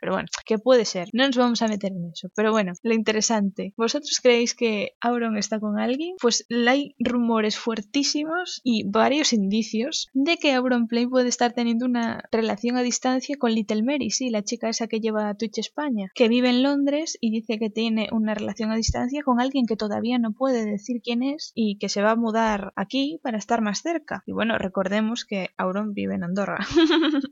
[0.00, 1.08] Pero bueno, que puede ser.
[1.12, 2.28] No nos vamos a meter en eso.
[2.34, 3.74] Pero bueno, lo interesante.
[3.76, 6.16] ¿Vosotros creéis que Auron está con alguien?
[6.20, 12.24] Pues hay rumores fuertísimos y varios indicios de que Auron Play puede estar teniendo una
[12.32, 16.10] relación a distancia con Little Mary, sí, la chica esa que lleva a Twitch España,
[16.14, 19.76] que vive en Londres y dice que tiene una relación a distancia con alguien que
[19.76, 23.62] todavía no puede decir quién es y que se va a mudar aquí para estar
[23.62, 24.22] más cerca.
[24.26, 26.58] Y bueno, recordemos que Auron vive en Andorra.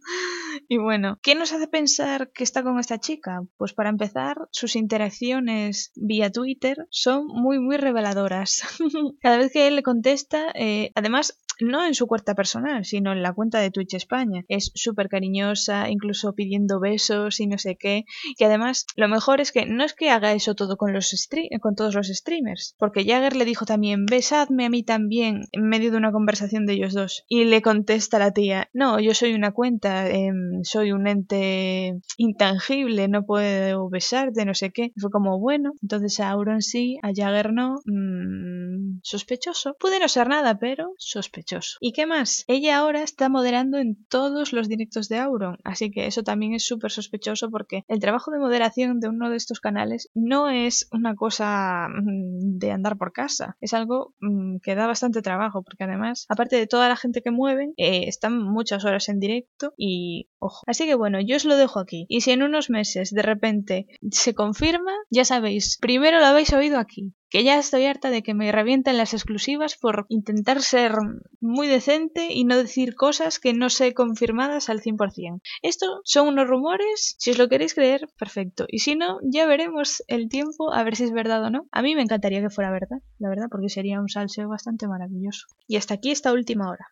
[0.68, 3.42] y bueno, ¿qué nos hace pensar que está con esta chica?
[3.56, 8.62] Pues para empezar, sus interacciones vía Twitter son muy, muy reveladoras.
[9.20, 13.22] Cada vez que él le contesta, eh, además, no en su cuenta personal, sino en
[13.22, 14.44] la cuenta de Twitch España.
[14.48, 18.04] Es súper cariñosa, incluso pidiendo besos y no sé qué.
[18.38, 21.12] Y además, lo mejor es que no es que haga eso todo con, los
[21.60, 25.90] con todos los streamers, porque Jagger le dijo también, besadme a mí también, en medio
[25.90, 27.24] de una conversación de ellos dos.
[27.28, 33.08] Y le contesta la tía, no, yo soy una cuenta, em, soy un ente intangible,
[33.08, 34.92] no puedo besarte, no sé qué.
[34.96, 39.76] fue como, bueno, entonces a Auron sí, a Jagger no, mmm, sospechoso.
[39.78, 41.43] Puede no ser nada, pero sospechoso.
[41.80, 42.44] ¿Y qué más?
[42.46, 46.66] Ella ahora está moderando en todos los directos de Auron, así que eso también es
[46.66, 51.14] súper sospechoso porque el trabajo de moderación de uno de estos canales no es una
[51.14, 56.26] cosa mm, de andar por casa, es algo mm, que da bastante trabajo porque además,
[56.28, 60.62] aparte de toda la gente que mueven, eh, están muchas horas en directo y ojo.
[60.66, 62.06] Así que bueno, yo os lo dejo aquí.
[62.08, 66.78] Y si en unos meses de repente se confirma, ya sabéis, primero lo habéis oído
[66.78, 70.92] aquí que ya estoy harta de que me revienten las exclusivas por intentar ser
[71.40, 75.40] muy decente y no decir cosas que no sé confirmadas al 100%.
[75.60, 78.66] Esto son unos rumores, si os lo queréis creer, perfecto.
[78.68, 81.66] Y si no, ya veremos el tiempo a ver si es verdad o no.
[81.72, 85.48] A mí me encantaría que fuera verdad, la verdad, porque sería un salseo bastante maravilloso.
[85.66, 86.86] Y hasta aquí esta última hora.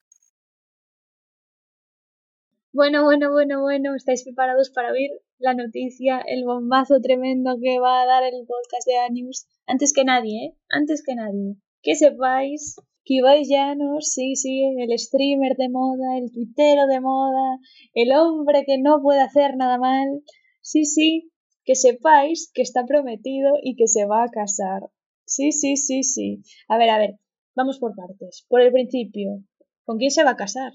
[2.75, 8.01] Bueno, bueno, bueno, bueno, ¿estáis preparados para oír la noticia, el bombazo tremendo que va
[8.01, 9.47] a dar el podcast de Anius?
[9.67, 10.57] Antes que nadie, ¿eh?
[10.71, 11.57] Antes que nadie.
[11.83, 17.59] Que sepáis que Ibai Llanos, sí, sí, el streamer de moda, el tuitero de moda,
[17.93, 20.23] el hombre que no puede hacer nada mal,
[20.63, 21.31] sí, sí,
[21.65, 24.81] que sepáis que está prometido y que se va a casar.
[25.27, 26.43] Sí, sí, sí, sí.
[26.69, 27.19] A ver, a ver,
[27.55, 28.47] vamos por partes.
[28.49, 29.43] Por el principio,
[29.85, 30.73] ¿con quién se va a casar?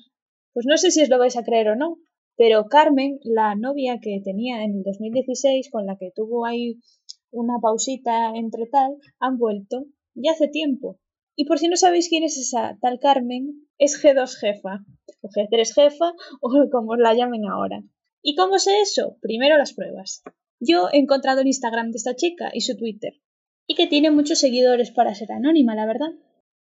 [0.57, 1.99] Pues no sé si os lo vais a creer o no,
[2.35, 6.79] pero Carmen, la novia que tenía en el 2016, con la que tuvo ahí
[7.29, 10.97] una pausita entre tal, han vuelto ya hace tiempo.
[11.35, 14.83] Y por si no sabéis quién es esa tal Carmen, es G2 jefa,
[15.21, 17.83] o G3 jefa, o como la llamen ahora.
[18.23, 19.15] ¿Y cómo sé eso?
[19.21, 20.23] Primero las pruebas.
[20.59, 23.13] Yo he encontrado el Instagram de esta chica y su Twitter,
[23.67, 26.13] y que tiene muchos seguidores para ser anónima, la verdad.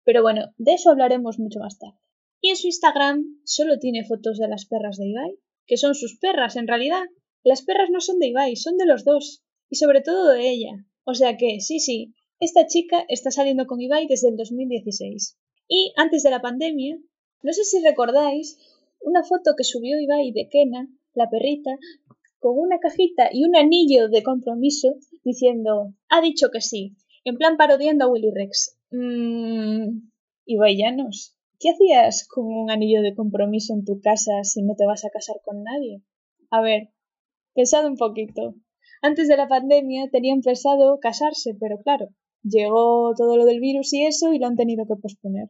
[0.03, 1.97] Pero bueno, de eso hablaremos mucho más tarde.
[2.41, 6.17] Y en su Instagram solo tiene fotos de las perras de Ibai, que son sus
[6.17, 7.03] perras en realidad.
[7.43, 10.85] Las perras no son de Ibai, son de los dos y sobre todo de ella.
[11.03, 15.37] O sea que, sí, sí, esta chica está saliendo con Ibai desde el 2016.
[15.67, 16.97] Y antes de la pandemia,
[17.41, 18.57] no sé si recordáis
[18.99, 21.71] una foto que subió Ibai de Kena, la perrita,
[22.39, 27.57] con una cajita y un anillo de compromiso diciendo, ha dicho que sí, en plan
[27.57, 28.77] parodiando a Willy Rex.
[28.91, 30.09] Mmm,
[30.45, 34.85] Ibai Llanos, ¿qué hacías con un anillo de compromiso en tu casa si no te
[34.85, 36.01] vas a casar con nadie?
[36.51, 36.89] A ver,
[37.53, 38.55] pensad un poquito.
[39.01, 42.09] Antes de la pandemia tenían pensado casarse, pero claro,
[42.43, 45.49] llegó todo lo del virus y eso y lo han tenido que posponer.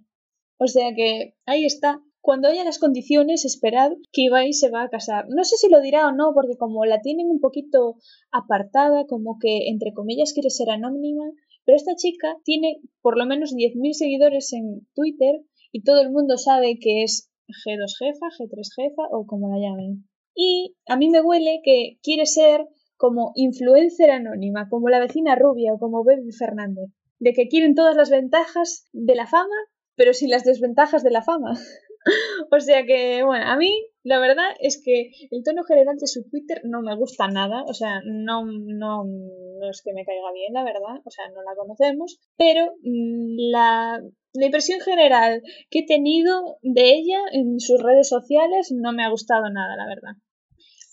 [0.57, 2.01] O sea que ahí está.
[2.19, 5.25] Cuando haya las condiciones, esperad que Ibai se va a casar.
[5.29, 7.95] No sé si lo dirá o no, porque como la tienen un poquito
[8.31, 11.23] apartada, como que entre comillas quiere ser anónima,
[11.63, 16.37] pero esta chica tiene por lo menos 10.000 seguidores en Twitter y todo el mundo
[16.37, 20.07] sabe que es G2 jefa, G3 jefa o como la llamen.
[20.35, 25.73] Y a mí me huele que quiere ser como influencer anónima, como la vecina rubia
[25.73, 29.55] o como Baby Fernández, de que quieren todas las ventajas de la fama,
[29.95, 31.53] pero sin las desventajas de la fama.
[32.51, 36.23] o sea que, bueno, a mí la verdad es que el tono general de su
[36.29, 40.53] Twitter no me gusta nada, o sea, no, no, no es que me caiga bien,
[40.53, 44.01] la verdad, o sea, no la conocemos, pero mm, la,
[44.33, 49.09] la impresión general que he tenido de ella en sus redes sociales no me ha
[49.09, 50.13] gustado nada, la verdad.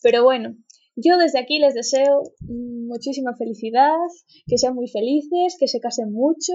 [0.03, 0.57] Pero bueno,
[0.97, 3.97] yo desde aquí les deseo muchísima felicidad,
[4.47, 6.53] que sean muy felices, que se casen mucho,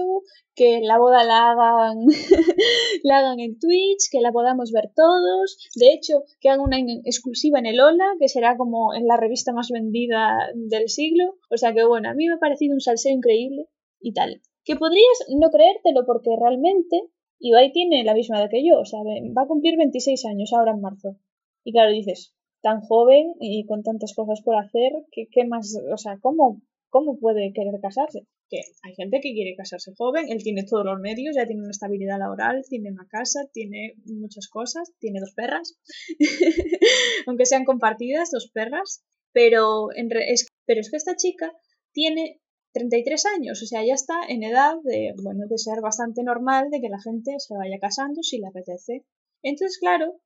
[0.54, 2.06] que la boda la hagan,
[3.02, 5.58] la hagan en Twitch, que la podamos ver todos.
[5.74, 9.52] De hecho, que hagan una exclusiva en el Hola, que será como en la revista
[9.52, 11.36] más vendida del siglo.
[11.50, 13.68] O sea que bueno, a mí me ha parecido un salseo increíble
[14.00, 14.40] y tal.
[14.64, 17.02] Que podrías no creértelo porque realmente
[17.38, 20.72] Ibai tiene la misma edad que yo, o sea, va a cumplir 26 años ahora
[20.72, 21.16] en marzo.
[21.64, 26.18] Y claro, dices, tan joven y con tantas cosas por hacer, ¿qué, más, o sea,
[26.20, 28.26] cómo, cómo puede querer casarse?
[28.48, 31.70] Que hay gente que quiere casarse joven, él tiene todos los medios, ya tiene una
[31.70, 35.78] estabilidad laboral, tiene una casa, tiene muchas cosas, tiene dos perras,
[37.26, 41.52] aunque sean compartidas, dos perras, pero, en es, pero es que esta chica
[41.92, 42.40] tiene
[42.72, 46.80] 33 años, o sea, ya está en edad de, bueno, de ser bastante normal de
[46.80, 49.04] que la gente se vaya casando si le apetece.
[49.42, 50.20] Entonces, claro,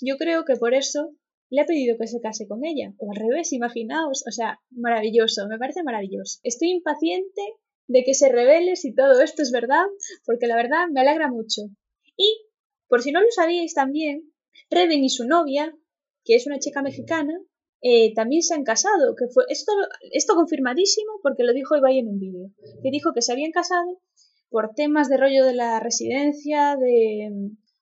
[0.00, 1.14] yo creo que por eso
[1.50, 2.94] le ha pedido que se case con ella.
[2.98, 4.24] O al revés, imaginaos.
[4.26, 6.40] O sea, maravilloso, me parece maravilloso.
[6.42, 7.42] Estoy impaciente
[7.88, 9.86] de que se revele si todo esto es verdad,
[10.24, 11.62] porque la verdad me alegra mucho.
[12.16, 12.28] Y
[12.88, 14.32] Por si no lo sabíais también,
[14.70, 15.76] Reven y su novia,
[16.24, 17.34] que es una chica mexicana,
[17.82, 19.72] eh, también se han casado, que fue esto,
[20.12, 22.50] esto confirmadísimo porque lo dijo Ibai en un vídeo,
[22.82, 24.00] que dijo que se habían casado
[24.48, 27.30] por temas de rollo de la residencia, de,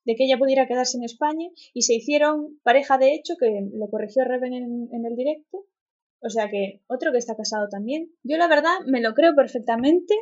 [0.04, 3.88] de que ella pudiera quedarse en España y se hicieron pareja de hecho, que lo
[3.90, 5.66] corrigió Reven en, el directo,
[6.20, 8.10] o sea que otro que está casado también.
[8.22, 10.14] Yo la verdad me lo creo perfectamente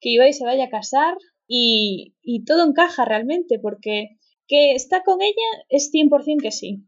[0.00, 5.20] que Ibai se vaya a casar y, y todo encaja realmente porque que está con
[5.22, 6.84] ella es 100% que sí.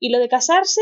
[0.00, 0.80] Y lo de casarse,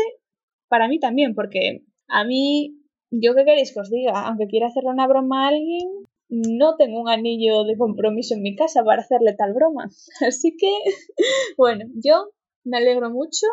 [0.67, 2.77] para mí también, porque a mí,
[3.09, 5.89] yo qué queréis que os diga, aunque quiera hacerle una broma a alguien,
[6.31, 9.91] no tengo un anillo de compromiso en mi casa para hacerle tal broma.
[10.27, 10.71] Así que,
[11.57, 12.31] bueno, yo
[12.63, 13.45] me alegro mucho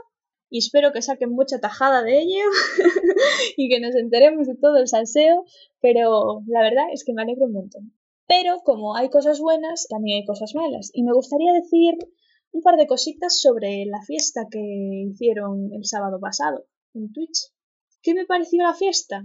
[0.48, 2.44] y espero que saquen mucha tajada de ello
[3.56, 5.44] y que nos enteremos de todo el salseo,
[5.80, 7.92] pero la verdad es que me alegro un montón.
[8.28, 10.90] Pero como hay cosas buenas, también hay cosas malas.
[10.92, 11.94] Y me gustaría decir
[12.52, 14.60] un par de cositas sobre la fiesta que
[15.10, 16.64] hicieron el sábado pasado
[16.94, 17.52] en Twitch.
[18.02, 19.24] ¿Qué me pareció la fiesta?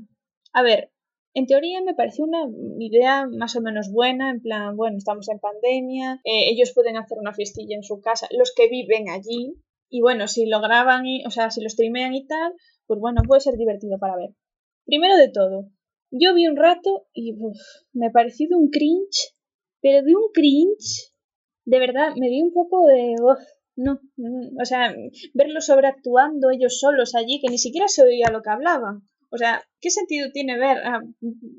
[0.53, 0.92] A ver,
[1.33, 2.45] en teoría me pareció una
[2.79, 7.17] idea más o menos buena, en plan, bueno, estamos en pandemia, eh, ellos pueden hacer
[7.19, 9.55] una fiestilla en su casa, los que viven allí,
[9.89, 12.53] y bueno, si lo graban, y, o sea, si lo streamean y tal,
[12.87, 14.29] pues bueno, puede ser divertido para ver.
[14.85, 15.69] Primero de todo,
[16.11, 17.35] yo vi un rato y
[17.93, 19.33] me pareció de un cringe,
[19.81, 21.13] pero de un cringe
[21.65, 23.15] de verdad me di un poco de...
[23.21, 23.39] uf,
[23.75, 24.93] no, mm, o sea,
[25.33, 29.07] verlos sobreactuando ellos solos allí, que ni siquiera se oía lo que hablaban.
[29.33, 30.77] O sea, ¿qué sentido tiene ver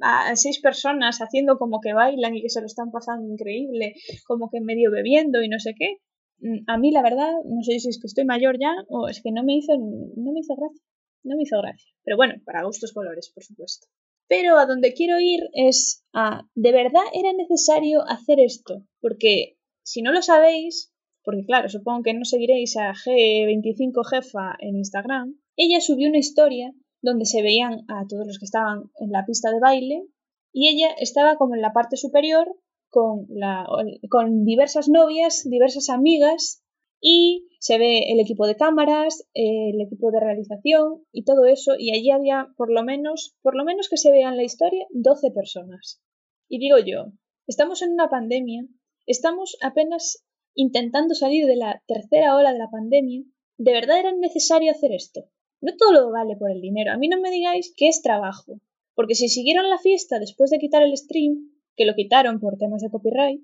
[0.00, 3.94] a, seis personas haciendo como que bailan y que se lo están pasando increíble,
[4.28, 5.96] como que medio bebiendo y no sé qué?
[6.38, 9.20] Mm, A mí, la verdad, no sé si es que estoy mayor ya o es
[9.20, 10.84] que no me hizo, no me hizo gracia.
[11.24, 11.90] No me hizo gracia.
[12.04, 13.88] Pero bueno, para gustos colores, por supuesto.
[14.28, 18.86] Pero a donde quiero ir es a, ¿de verdad era necesario hacer esto?
[19.00, 20.92] Porque si no lo sabéis,
[21.24, 26.72] porque claro, supongo que no seguiréis a G25 Jefa en Instagram, ella subió una historia
[27.04, 30.06] donde se veían a todos los que estaban en la pista de baile
[30.52, 32.56] y ella estaba como en la parte superior
[32.90, 33.66] con, la,
[34.08, 36.62] con diversas novias, diversas amigas
[37.00, 41.94] y se ve el equipo de cámaras, el equipo de realización y todo eso y
[41.94, 45.30] allí había por lo menos, por lo menos que se vea en la historia, 12
[45.32, 46.00] personas.
[46.48, 47.12] Y digo yo,
[47.46, 48.66] estamos en una pandemia
[49.06, 53.22] Estamos apenas intentando salir de la tercera ola de la pandemia.
[53.58, 55.28] ¿De verdad era necesario hacer esto?
[55.64, 56.92] No todo lo vale por el dinero.
[56.92, 58.60] A mí no me digáis que es trabajo.
[58.94, 62.82] Porque si siguieron la fiesta después de quitar el stream, que lo quitaron por temas
[62.82, 63.40] de copyright,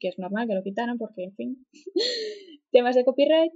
[0.00, 1.66] que es normal que lo quitaron porque, en fin,
[2.72, 3.52] temas de copyright,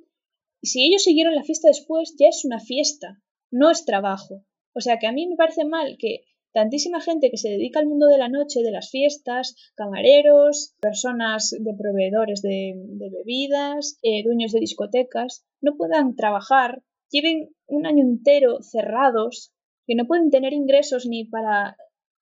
[0.62, 4.45] si ellos siguieron la fiesta después, ya es una fiesta, no es trabajo.
[4.73, 6.21] O sea que a mí me parece mal que
[6.53, 11.51] tantísima gente que se dedica al mundo de la noche, de las fiestas, camareros, personas
[11.51, 18.03] de proveedores de, de bebidas, eh, dueños de discotecas, no puedan trabajar, lleven un año
[18.03, 19.53] entero cerrados,
[19.87, 21.77] que no pueden tener ingresos ni para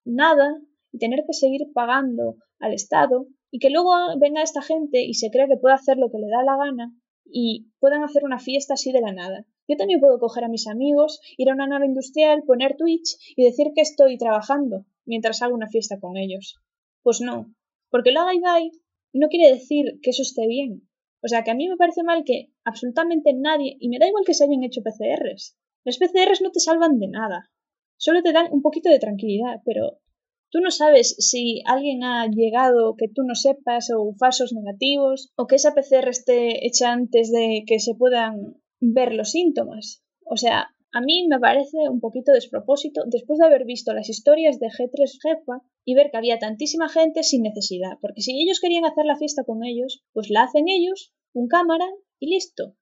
[0.04, 0.60] nada
[0.92, 5.30] y tener que seguir pagando al Estado y que luego venga esta gente y se
[5.30, 6.92] crea que puede hacer lo que le da la gana
[7.24, 9.46] y puedan hacer una fiesta así de la nada.
[9.66, 13.44] Yo también puedo coger a mis amigos, ir a una nave industrial, poner Twitch y
[13.44, 16.56] decir que estoy trabajando mientras hago una fiesta con ellos.
[17.02, 17.54] Pues no,
[17.90, 18.70] porque lo haga Ibai
[19.14, 20.88] no quiere decir que eso esté bien.
[21.24, 24.24] O sea que a mí me parece mal que absolutamente nadie, y me da igual
[24.26, 27.50] que se hayan hecho PCRs, las PCRs no te salvan de nada,
[27.96, 30.00] solo te dan un poquito de tranquilidad, pero
[30.54, 35.48] Tú no sabes si alguien ha llegado que tú no sepas o falsos negativos o
[35.48, 40.04] que esa PCR esté hecha antes de que se puedan ver los síntomas.
[40.24, 44.60] O sea, a mí me parece un poquito despropósito después de haber visto las historias
[44.60, 48.84] de G3 Jefa y ver que había tantísima gente sin necesidad, porque si ellos querían
[48.84, 51.84] hacer la fiesta con ellos, pues la hacen ellos, un cámara
[52.20, 52.76] y listo.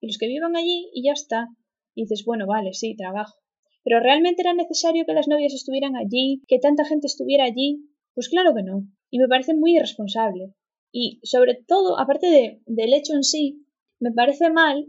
[0.00, 1.48] Y los que vivan allí y ya está.
[1.96, 3.36] Y dices, bueno, vale, sí, trabajo.
[3.82, 7.80] ¿Pero realmente era necesario que las novias estuvieran allí, que tanta gente estuviera allí?
[8.14, 8.84] Pues claro que no.
[9.10, 10.54] Y me parece muy irresponsable.
[10.92, 13.66] Y sobre todo, aparte de, del hecho en sí,
[13.98, 14.86] me parece mal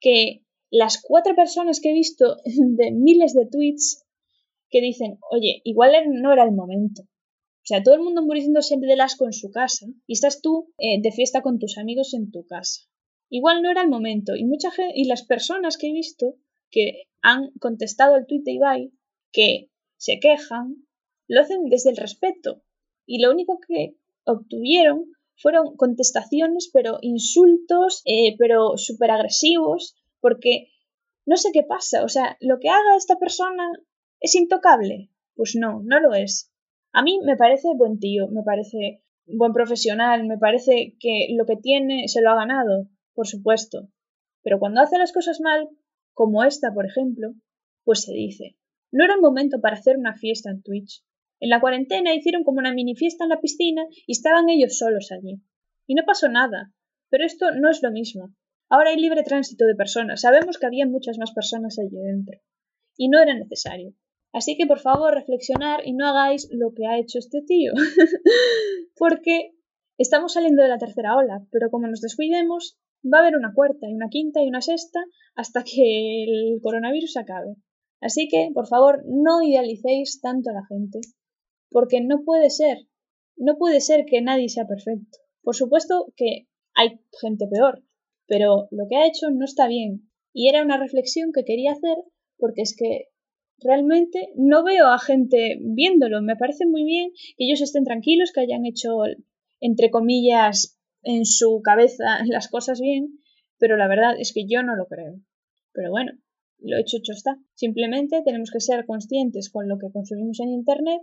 [0.00, 4.04] que las cuatro personas que he visto de miles de tweets
[4.70, 7.02] que dicen, oye, igual no era el momento.
[7.02, 11.00] O sea, todo el mundo muriéndose del asco en su casa y estás tú eh,
[11.00, 12.82] de fiesta con tus amigos en tu casa.
[13.28, 14.36] Igual no era el momento.
[14.36, 16.36] Y, mucha y las personas que he visto
[16.70, 18.92] que han contestado al tuit de Ibai,
[19.32, 20.86] que se quejan,
[21.26, 22.62] lo hacen desde el respeto.
[23.04, 25.06] Y lo único que obtuvieron
[25.36, 30.68] fueron contestaciones, pero insultos, eh, pero súper agresivos, porque
[31.24, 32.04] no sé qué pasa.
[32.04, 33.70] O sea, lo que haga esta persona
[34.20, 35.10] es intocable.
[35.34, 36.52] Pues no, no lo es.
[36.92, 41.56] A mí me parece buen tío, me parece buen profesional, me parece que lo que
[41.56, 42.88] tiene se lo ha ganado.
[43.14, 43.88] por supuesto.
[44.42, 45.68] Pero cuando hace las cosas mal,
[46.12, 47.34] como esta, por ejemplo,
[47.84, 48.56] pues se dice,
[48.92, 51.02] no era un momento para hacer una fiesta en Twitch.
[51.40, 55.10] En la cuarentena hicieron como una mini fiesta en la piscina y estaban ellos solos
[55.12, 55.42] allí.
[55.86, 56.72] Y no pasó nada.
[57.10, 58.34] Pero esto no es lo mismo.
[58.68, 60.20] Ahora hay libre tránsito de personas.
[60.20, 62.38] Sabemos que había muchas más personas allí dentro.
[62.96, 63.94] Y no era necesario.
[64.32, 67.72] Así que por favor reflexionar y no hagáis lo que ha hecho este tío.
[68.96, 69.52] Porque
[69.98, 73.88] estamos saliendo de la tercera ola, pero como nos descuidemos, va a haber una cuarta
[73.88, 75.00] y una quinta y una sexta
[75.36, 77.56] hasta que el coronavirus acabe.
[78.00, 81.00] Así que, por favor, no idealicéis tanto a la gente,
[81.70, 82.78] porque no puede ser,
[83.36, 85.18] no puede ser que nadie sea perfecto.
[85.42, 87.82] Por supuesto que hay gente peor,
[88.26, 90.10] pero lo que ha hecho no está bien.
[90.32, 91.96] Y era una reflexión que quería hacer
[92.38, 93.08] porque es que
[93.58, 96.20] realmente no veo a gente viéndolo.
[96.22, 98.90] Me parece muy bien que ellos estén tranquilos, que hayan hecho,
[99.60, 103.20] entre comillas, en su cabeza las cosas bien,
[103.58, 105.20] pero la verdad es que yo no lo creo.
[105.72, 106.12] Pero bueno,
[106.58, 107.38] lo hecho hecho está.
[107.54, 111.00] Simplemente tenemos que ser conscientes con lo que consumimos en Internet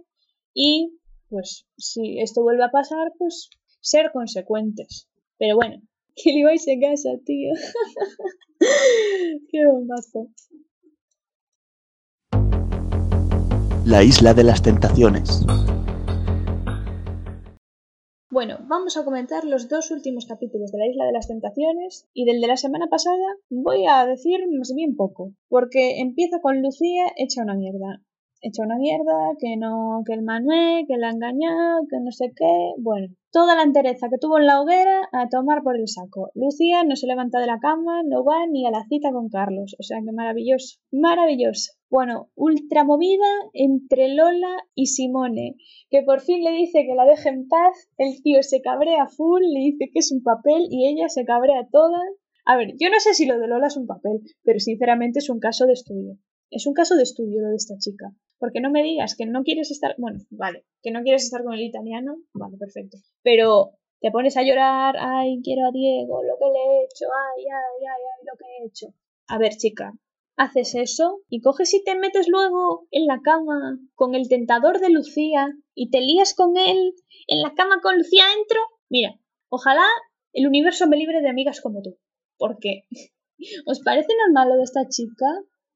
[0.53, 0.99] y,
[1.29, 3.49] pues, si esto vuelve a pasar, pues
[3.81, 5.09] ser consecuentes.
[5.37, 5.81] Pero bueno,
[6.15, 7.51] que le vais en casa, tío.
[9.49, 10.29] Qué bombazo.
[13.85, 15.45] La isla de las tentaciones.
[18.33, 22.25] Bueno, vamos a comentar los dos últimos capítulos de la Isla de las Tentaciones y
[22.25, 27.03] del de la semana pasada voy a decir más bien poco, porque empieza con Lucía
[27.15, 28.01] hecha una mierda.
[28.45, 32.33] Hecha una mierda, que no, que el Manuel, que la ha engañado, que no sé
[32.35, 32.73] qué.
[32.77, 36.29] Bueno, toda la entereza que tuvo en la hoguera a tomar por el saco.
[36.35, 39.77] Lucía no se levanta de la cama, no va ni a la cita con Carlos.
[39.79, 41.71] O sea que maravilloso, maravilloso.
[41.89, 45.55] Bueno, ultra movida entre Lola y Simone,
[45.89, 49.41] que por fin le dice que la deje en paz, el tío se cabrea full,
[49.41, 52.01] le dice que es un papel y ella se cabrea toda.
[52.45, 55.29] A ver, yo no sé si lo de Lola es un papel, pero sinceramente es
[55.29, 56.17] un caso de estudio.
[56.55, 58.13] Es un caso de estudio lo de esta chica.
[58.37, 61.53] Porque no me digas que no quieres estar, bueno, vale, que no quieres estar con
[61.53, 62.97] el italiano, vale, perfecto.
[63.23, 67.43] Pero te pones a llorar, ay, quiero a Diego, lo que le he hecho, ay,
[67.45, 68.87] ay, ay, ay, lo que he hecho.
[69.27, 69.93] A ver, chica,
[70.35, 74.89] haces eso y coges y te metes luego en la cama con el tentador de
[74.89, 76.93] Lucía y te lías con él
[77.27, 79.85] en la cama con Lucía dentro, mira, ojalá
[80.33, 81.97] el universo me libre de amigas como tú.
[82.37, 82.83] Porque,
[83.65, 85.25] ¿os parece normal lo de esta chica?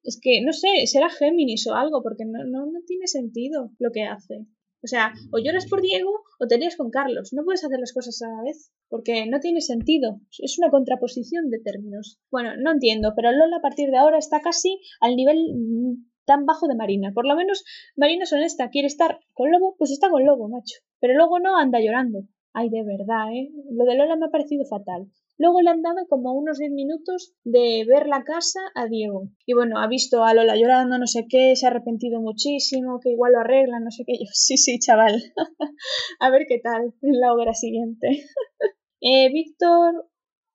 [0.08, 3.92] Es que, no sé, será Géminis o algo, porque no, no, no tiene sentido lo
[3.92, 4.48] que hace.
[4.82, 7.34] O sea, o lloras por Diego o te lías con Carlos.
[7.34, 10.22] No puedes hacer las cosas a la vez, porque no tiene sentido.
[10.40, 12.22] Es una contraposición de términos.
[12.32, 16.46] Bueno, no entiendo, pero Lola a partir de ahora está casi al nivel mm, tan
[16.46, 17.12] bajo de Marina.
[17.14, 17.66] Por lo menos
[17.98, 20.78] Marina es honesta, quiere estar con Lobo, pues está con Lobo, macho.
[21.02, 22.20] Pero luego no anda llorando.
[22.54, 23.52] Ay, de verdad, ¿eh?
[23.72, 25.12] Lo de Lola me ha parecido fatal.
[25.40, 29.30] Luego le han dado como unos 10 minutos de ver la casa a Diego.
[29.46, 33.12] Y bueno, ha visto a Lola llorando, no sé qué, se ha arrepentido muchísimo, que
[33.12, 34.14] igual lo arreglan, no sé qué.
[34.14, 35.22] Yo, sí, sí, chaval.
[36.20, 38.26] a ver qué tal en la obra siguiente.
[39.02, 40.10] eh, Víctor.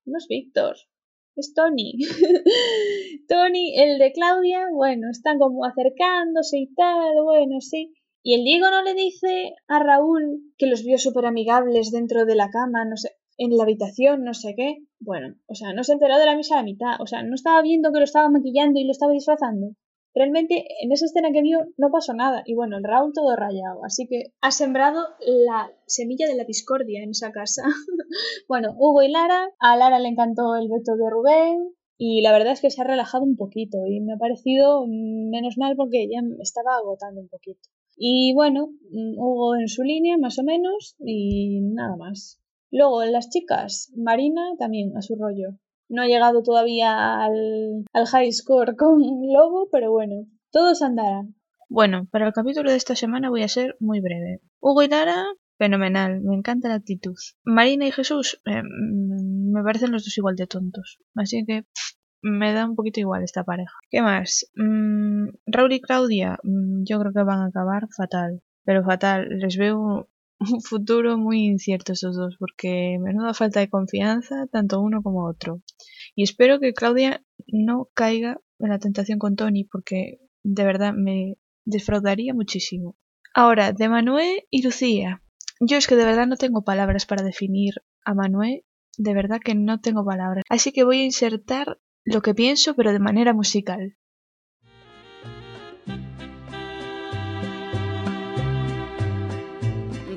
[0.04, 0.76] No es Víctor.
[1.36, 1.94] Es Tony.
[3.28, 7.94] Tony, el de Claudia, bueno, están como acercándose y tal, bueno, sí.
[8.22, 12.36] Y el Diego no le dice a Raúl que los vio súper amigables dentro de
[12.36, 13.10] la cama, no sé,
[13.44, 14.78] en la habitación, no sé qué.
[15.00, 17.00] Bueno, o sea, no se enteró de la misa a la mitad.
[17.00, 19.74] O sea, no estaba viendo que lo estaba maquillando y lo estaba disfrazando.
[20.14, 22.42] Realmente en esa escena que vio no pasó nada.
[22.46, 23.84] Y bueno, el Raúl todo rayado.
[23.84, 27.62] Así que ha sembrado la semilla de la discordia en esa casa.
[28.48, 29.48] bueno, Hugo y Lara.
[29.58, 31.74] A Lara le encantó el veto de Rubén.
[31.98, 33.78] Y la verdad es que se ha relajado un poquito.
[33.86, 37.60] Y me ha parecido menos mal porque ya me estaba agotando un poquito.
[37.96, 40.94] Y bueno, Hugo en su línea, más o menos.
[41.00, 42.41] Y nada más.
[42.72, 45.58] Luego, las chicas, Marina también a su rollo.
[45.90, 51.36] No ha llegado todavía al, high score con Lobo, pero bueno, todos andarán.
[51.68, 54.40] Bueno, para el capítulo de esta semana voy a ser muy breve.
[54.58, 55.22] Hugo y Lara,
[55.58, 57.16] fenomenal, me encanta la actitud.
[57.44, 60.98] Marina y Jesús, eh, me parecen los dos igual de tontos.
[61.14, 61.66] Así que
[62.22, 63.74] me da un poquito igual esta pareja.
[63.90, 64.50] ¿Qué más?
[64.54, 68.40] Mm, Raúl y Claudia, mm, yo creo que van a acabar fatal.
[68.64, 70.08] Pero fatal, les veo
[70.50, 75.62] un futuro muy incierto esos dos, porque menuda falta de confianza, tanto uno como otro.
[76.14, 81.36] Y espero que Claudia no caiga en la tentación con Tony, porque de verdad me
[81.64, 82.96] defraudaría muchísimo.
[83.34, 85.22] Ahora, de Manuel y Lucía.
[85.60, 87.74] Yo es que de verdad no tengo palabras para definir
[88.04, 88.64] a Manuel,
[88.98, 90.44] de verdad que no tengo palabras.
[90.48, 93.96] Así que voy a insertar lo que pienso, pero de manera musical.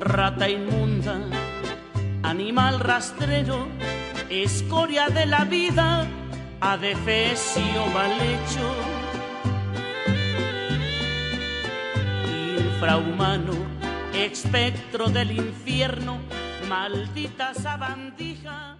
[0.06, 1.20] Rata inmunda,
[2.22, 3.66] animal rastrero,
[4.30, 6.06] escoria de la vida,
[6.60, 8.74] adefesio mal hecho.
[12.58, 13.54] Infrahumano,
[14.14, 16.18] espectro del infierno,
[16.68, 18.78] maldita sabandija.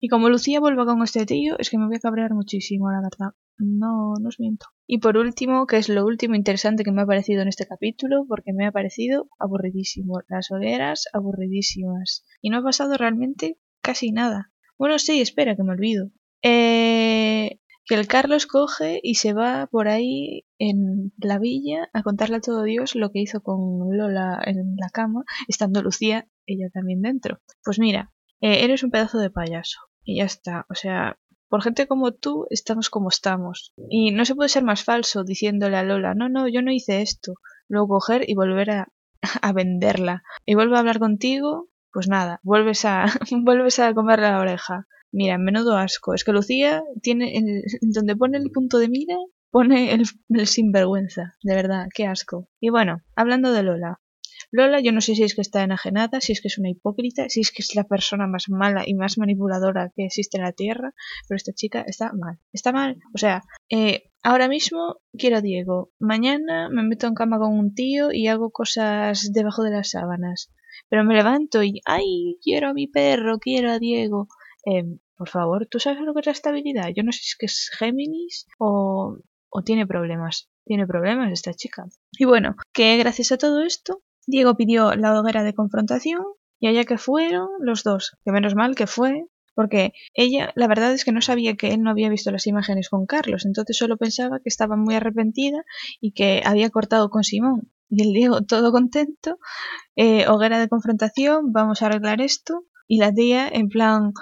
[0.00, 3.00] Y como Lucía vuelva con este tío, es que me voy a cabrear muchísimo, la
[3.00, 3.34] verdad.
[3.58, 4.66] No, no os miento.
[4.86, 8.24] Y por último, que es lo último interesante que me ha parecido en este capítulo,
[8.28, 10.20] porque me ha parecido aburridísimo.
[10.28, 12.24] Las hogueras aburridísimas.
[12.40, 14.52] Y no ha pasado realmente casi nada.
[14.78, 16.10] Bueno, sí, espera, que me olvido.
[16.42, 22.36] Eh, que el Carlos coge y se va por ahí en la villa a contarle
[22.36, 27.02] a todo Dios lo que hizo con Lola en la cama, estando Lucía, ella también
[27.02, 27.40] dentro.
[27.64, 29.78] Pues mira, eh, eres un pedazo de payaso.
[30.04, 30.66] Y ya está.
[30.68, 31.18] O sea,
[31.52, 33.74] por gente como tú estamos como estamos.
[33.90, 37.02] Y no se puede ser más falso diciéndole a Lola, no, no, yo no hice
[37.02, 37.34] esto.
[37.68, 38.88] Luego coger y volver a,
[39.54, 40.22] venderla.
[40.46, 43.04] Y vuelve a hablar contigo, pues nada, vuelves a,
[43.44, 44.86] vuelves a comerle la oreja.
[45.12, 46.14] Mira, menudo asco.
[46.14, 49.16] Es que Lucía tiene, el- donde pone el punto de mira,
[49.50, 51.34] pone el, el sinvergüenza.
[51.42, 52.48] De verdad, qué asco.
[52.60, 54.00] Y bueno, hablando de Lola.
[54.54, 57.26] Lola, yo no sé si es que está enajenada, si es que es una hipócrita,
[57.30, 60.52] si es que es la persona más mala y más manipuladora que existe en la
[60.52, 60.92] Tierra,
[61.26, 62.38] pero esta chica está mal.
[62.52, 62.98] Está mal.
[63.14, 65.90] O sea, eh, ahora mismo quiero a Diego.
[65.98, 70.52] Mañana me meto en cama con un tío y hago cosas debajo de las sábanas.
[70.90, 74.28] Pero me levanto y, ay, quiero a mi perro, quiero a Diego.
[74.66, 76.90] Em, por favor, ¿tú sabes lo que es la estabilidad?
[76.94, 79.16] Yo no sé si es que es Géminis o,
[79.48, 80.50] o tiene problemas.
[80.66, 81.86] Tiene problemas esta chica.
[82.12, 86.22] Y bueno, que gracias a todo esto, Diego pidió la hoguera de confrontación
[86.60, 90.92] y allá que fueron los dos, que menos mal que fue, porque ella, la verdad
[90.92, 93.96] es que no sabía que él no había visto las imágenes con Carlos, entonces solo
[93.96, 95.64] pensaba que estaba muy arrepentida
[96.00, 97.70] y que había cortado con Simón.
[97.88, 99.38] Y el Diego, todo contento,
[99.96, 102.64] eh, hoguera de confrontación, vamos a arreglar esto.
[102.88, 104.12] Y la tía, en plan,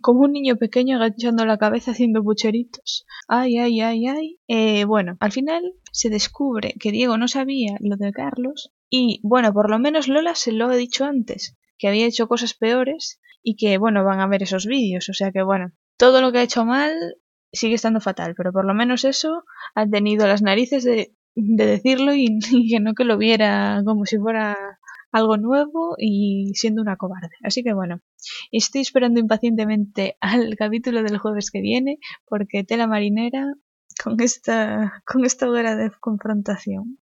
[0.00, 3.04] como un niño pequeño agachando la cabeza haciendo pucheritos.
[3.28, 4.38] Ay, ay, ay, ay.
[4.48, 9.52] Eh, bueno, al final se descubre que Diego no sabía lo de Carlos y, bueno,
[9.52, 13.56] por lo menos Lola se lo ha dicho antes, que había hecho cosas peores y
[13.56, 15.08] que, bueno, van a ver esos vídeos.
[15.08, 16.92] O sea que, bueno, todo lo que ha hecho mal
[17.52, 22.14] sigue estando fatal, pero por lo menos eso ha tenido las narices de, de decirlo
[22.14, 22.38] y,
[22.70, 24.56] que no que lo viera como si fuera
[25.12, 27.36] algo nuevo y siendo una cobarde.
[27.42, 28.00] Así que bueno,
[28.52, 33.54] estoy esperando impacientemente al capítulo del jueves que viene porque tela marinera
[34.02, 36.98] con esta, con esta hoguera de confrontación.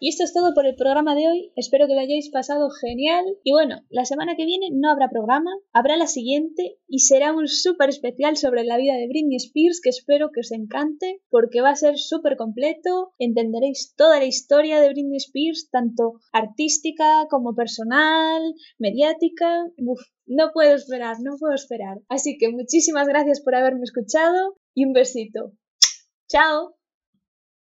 [0.00, 1.52] Y esto es todo por el programa de hoy.
[1.56, 3.24] Espero que lo hayáis pasado genial.
[3.42, 7.48] Y bueno, la semana que viene no habrá programa, habrá la siguiente y será un
[7.48, 11.70] súper especial sobre la vida de Britney Spears que espero que os encante porque va
[11.70, 13.12] a ser súper completo.
[13.18, 19.64] Entenderéis toda la historia de Britney Spears, tanto artística como personal, mediática.
[19.78, 21.98] Uf, no puedo esperar, no puedo esperar.
[22.08, 25.54] Así que muchísimas gracias por haberme escuchado y un besito.
[26.28, 26.77] ¡Chao!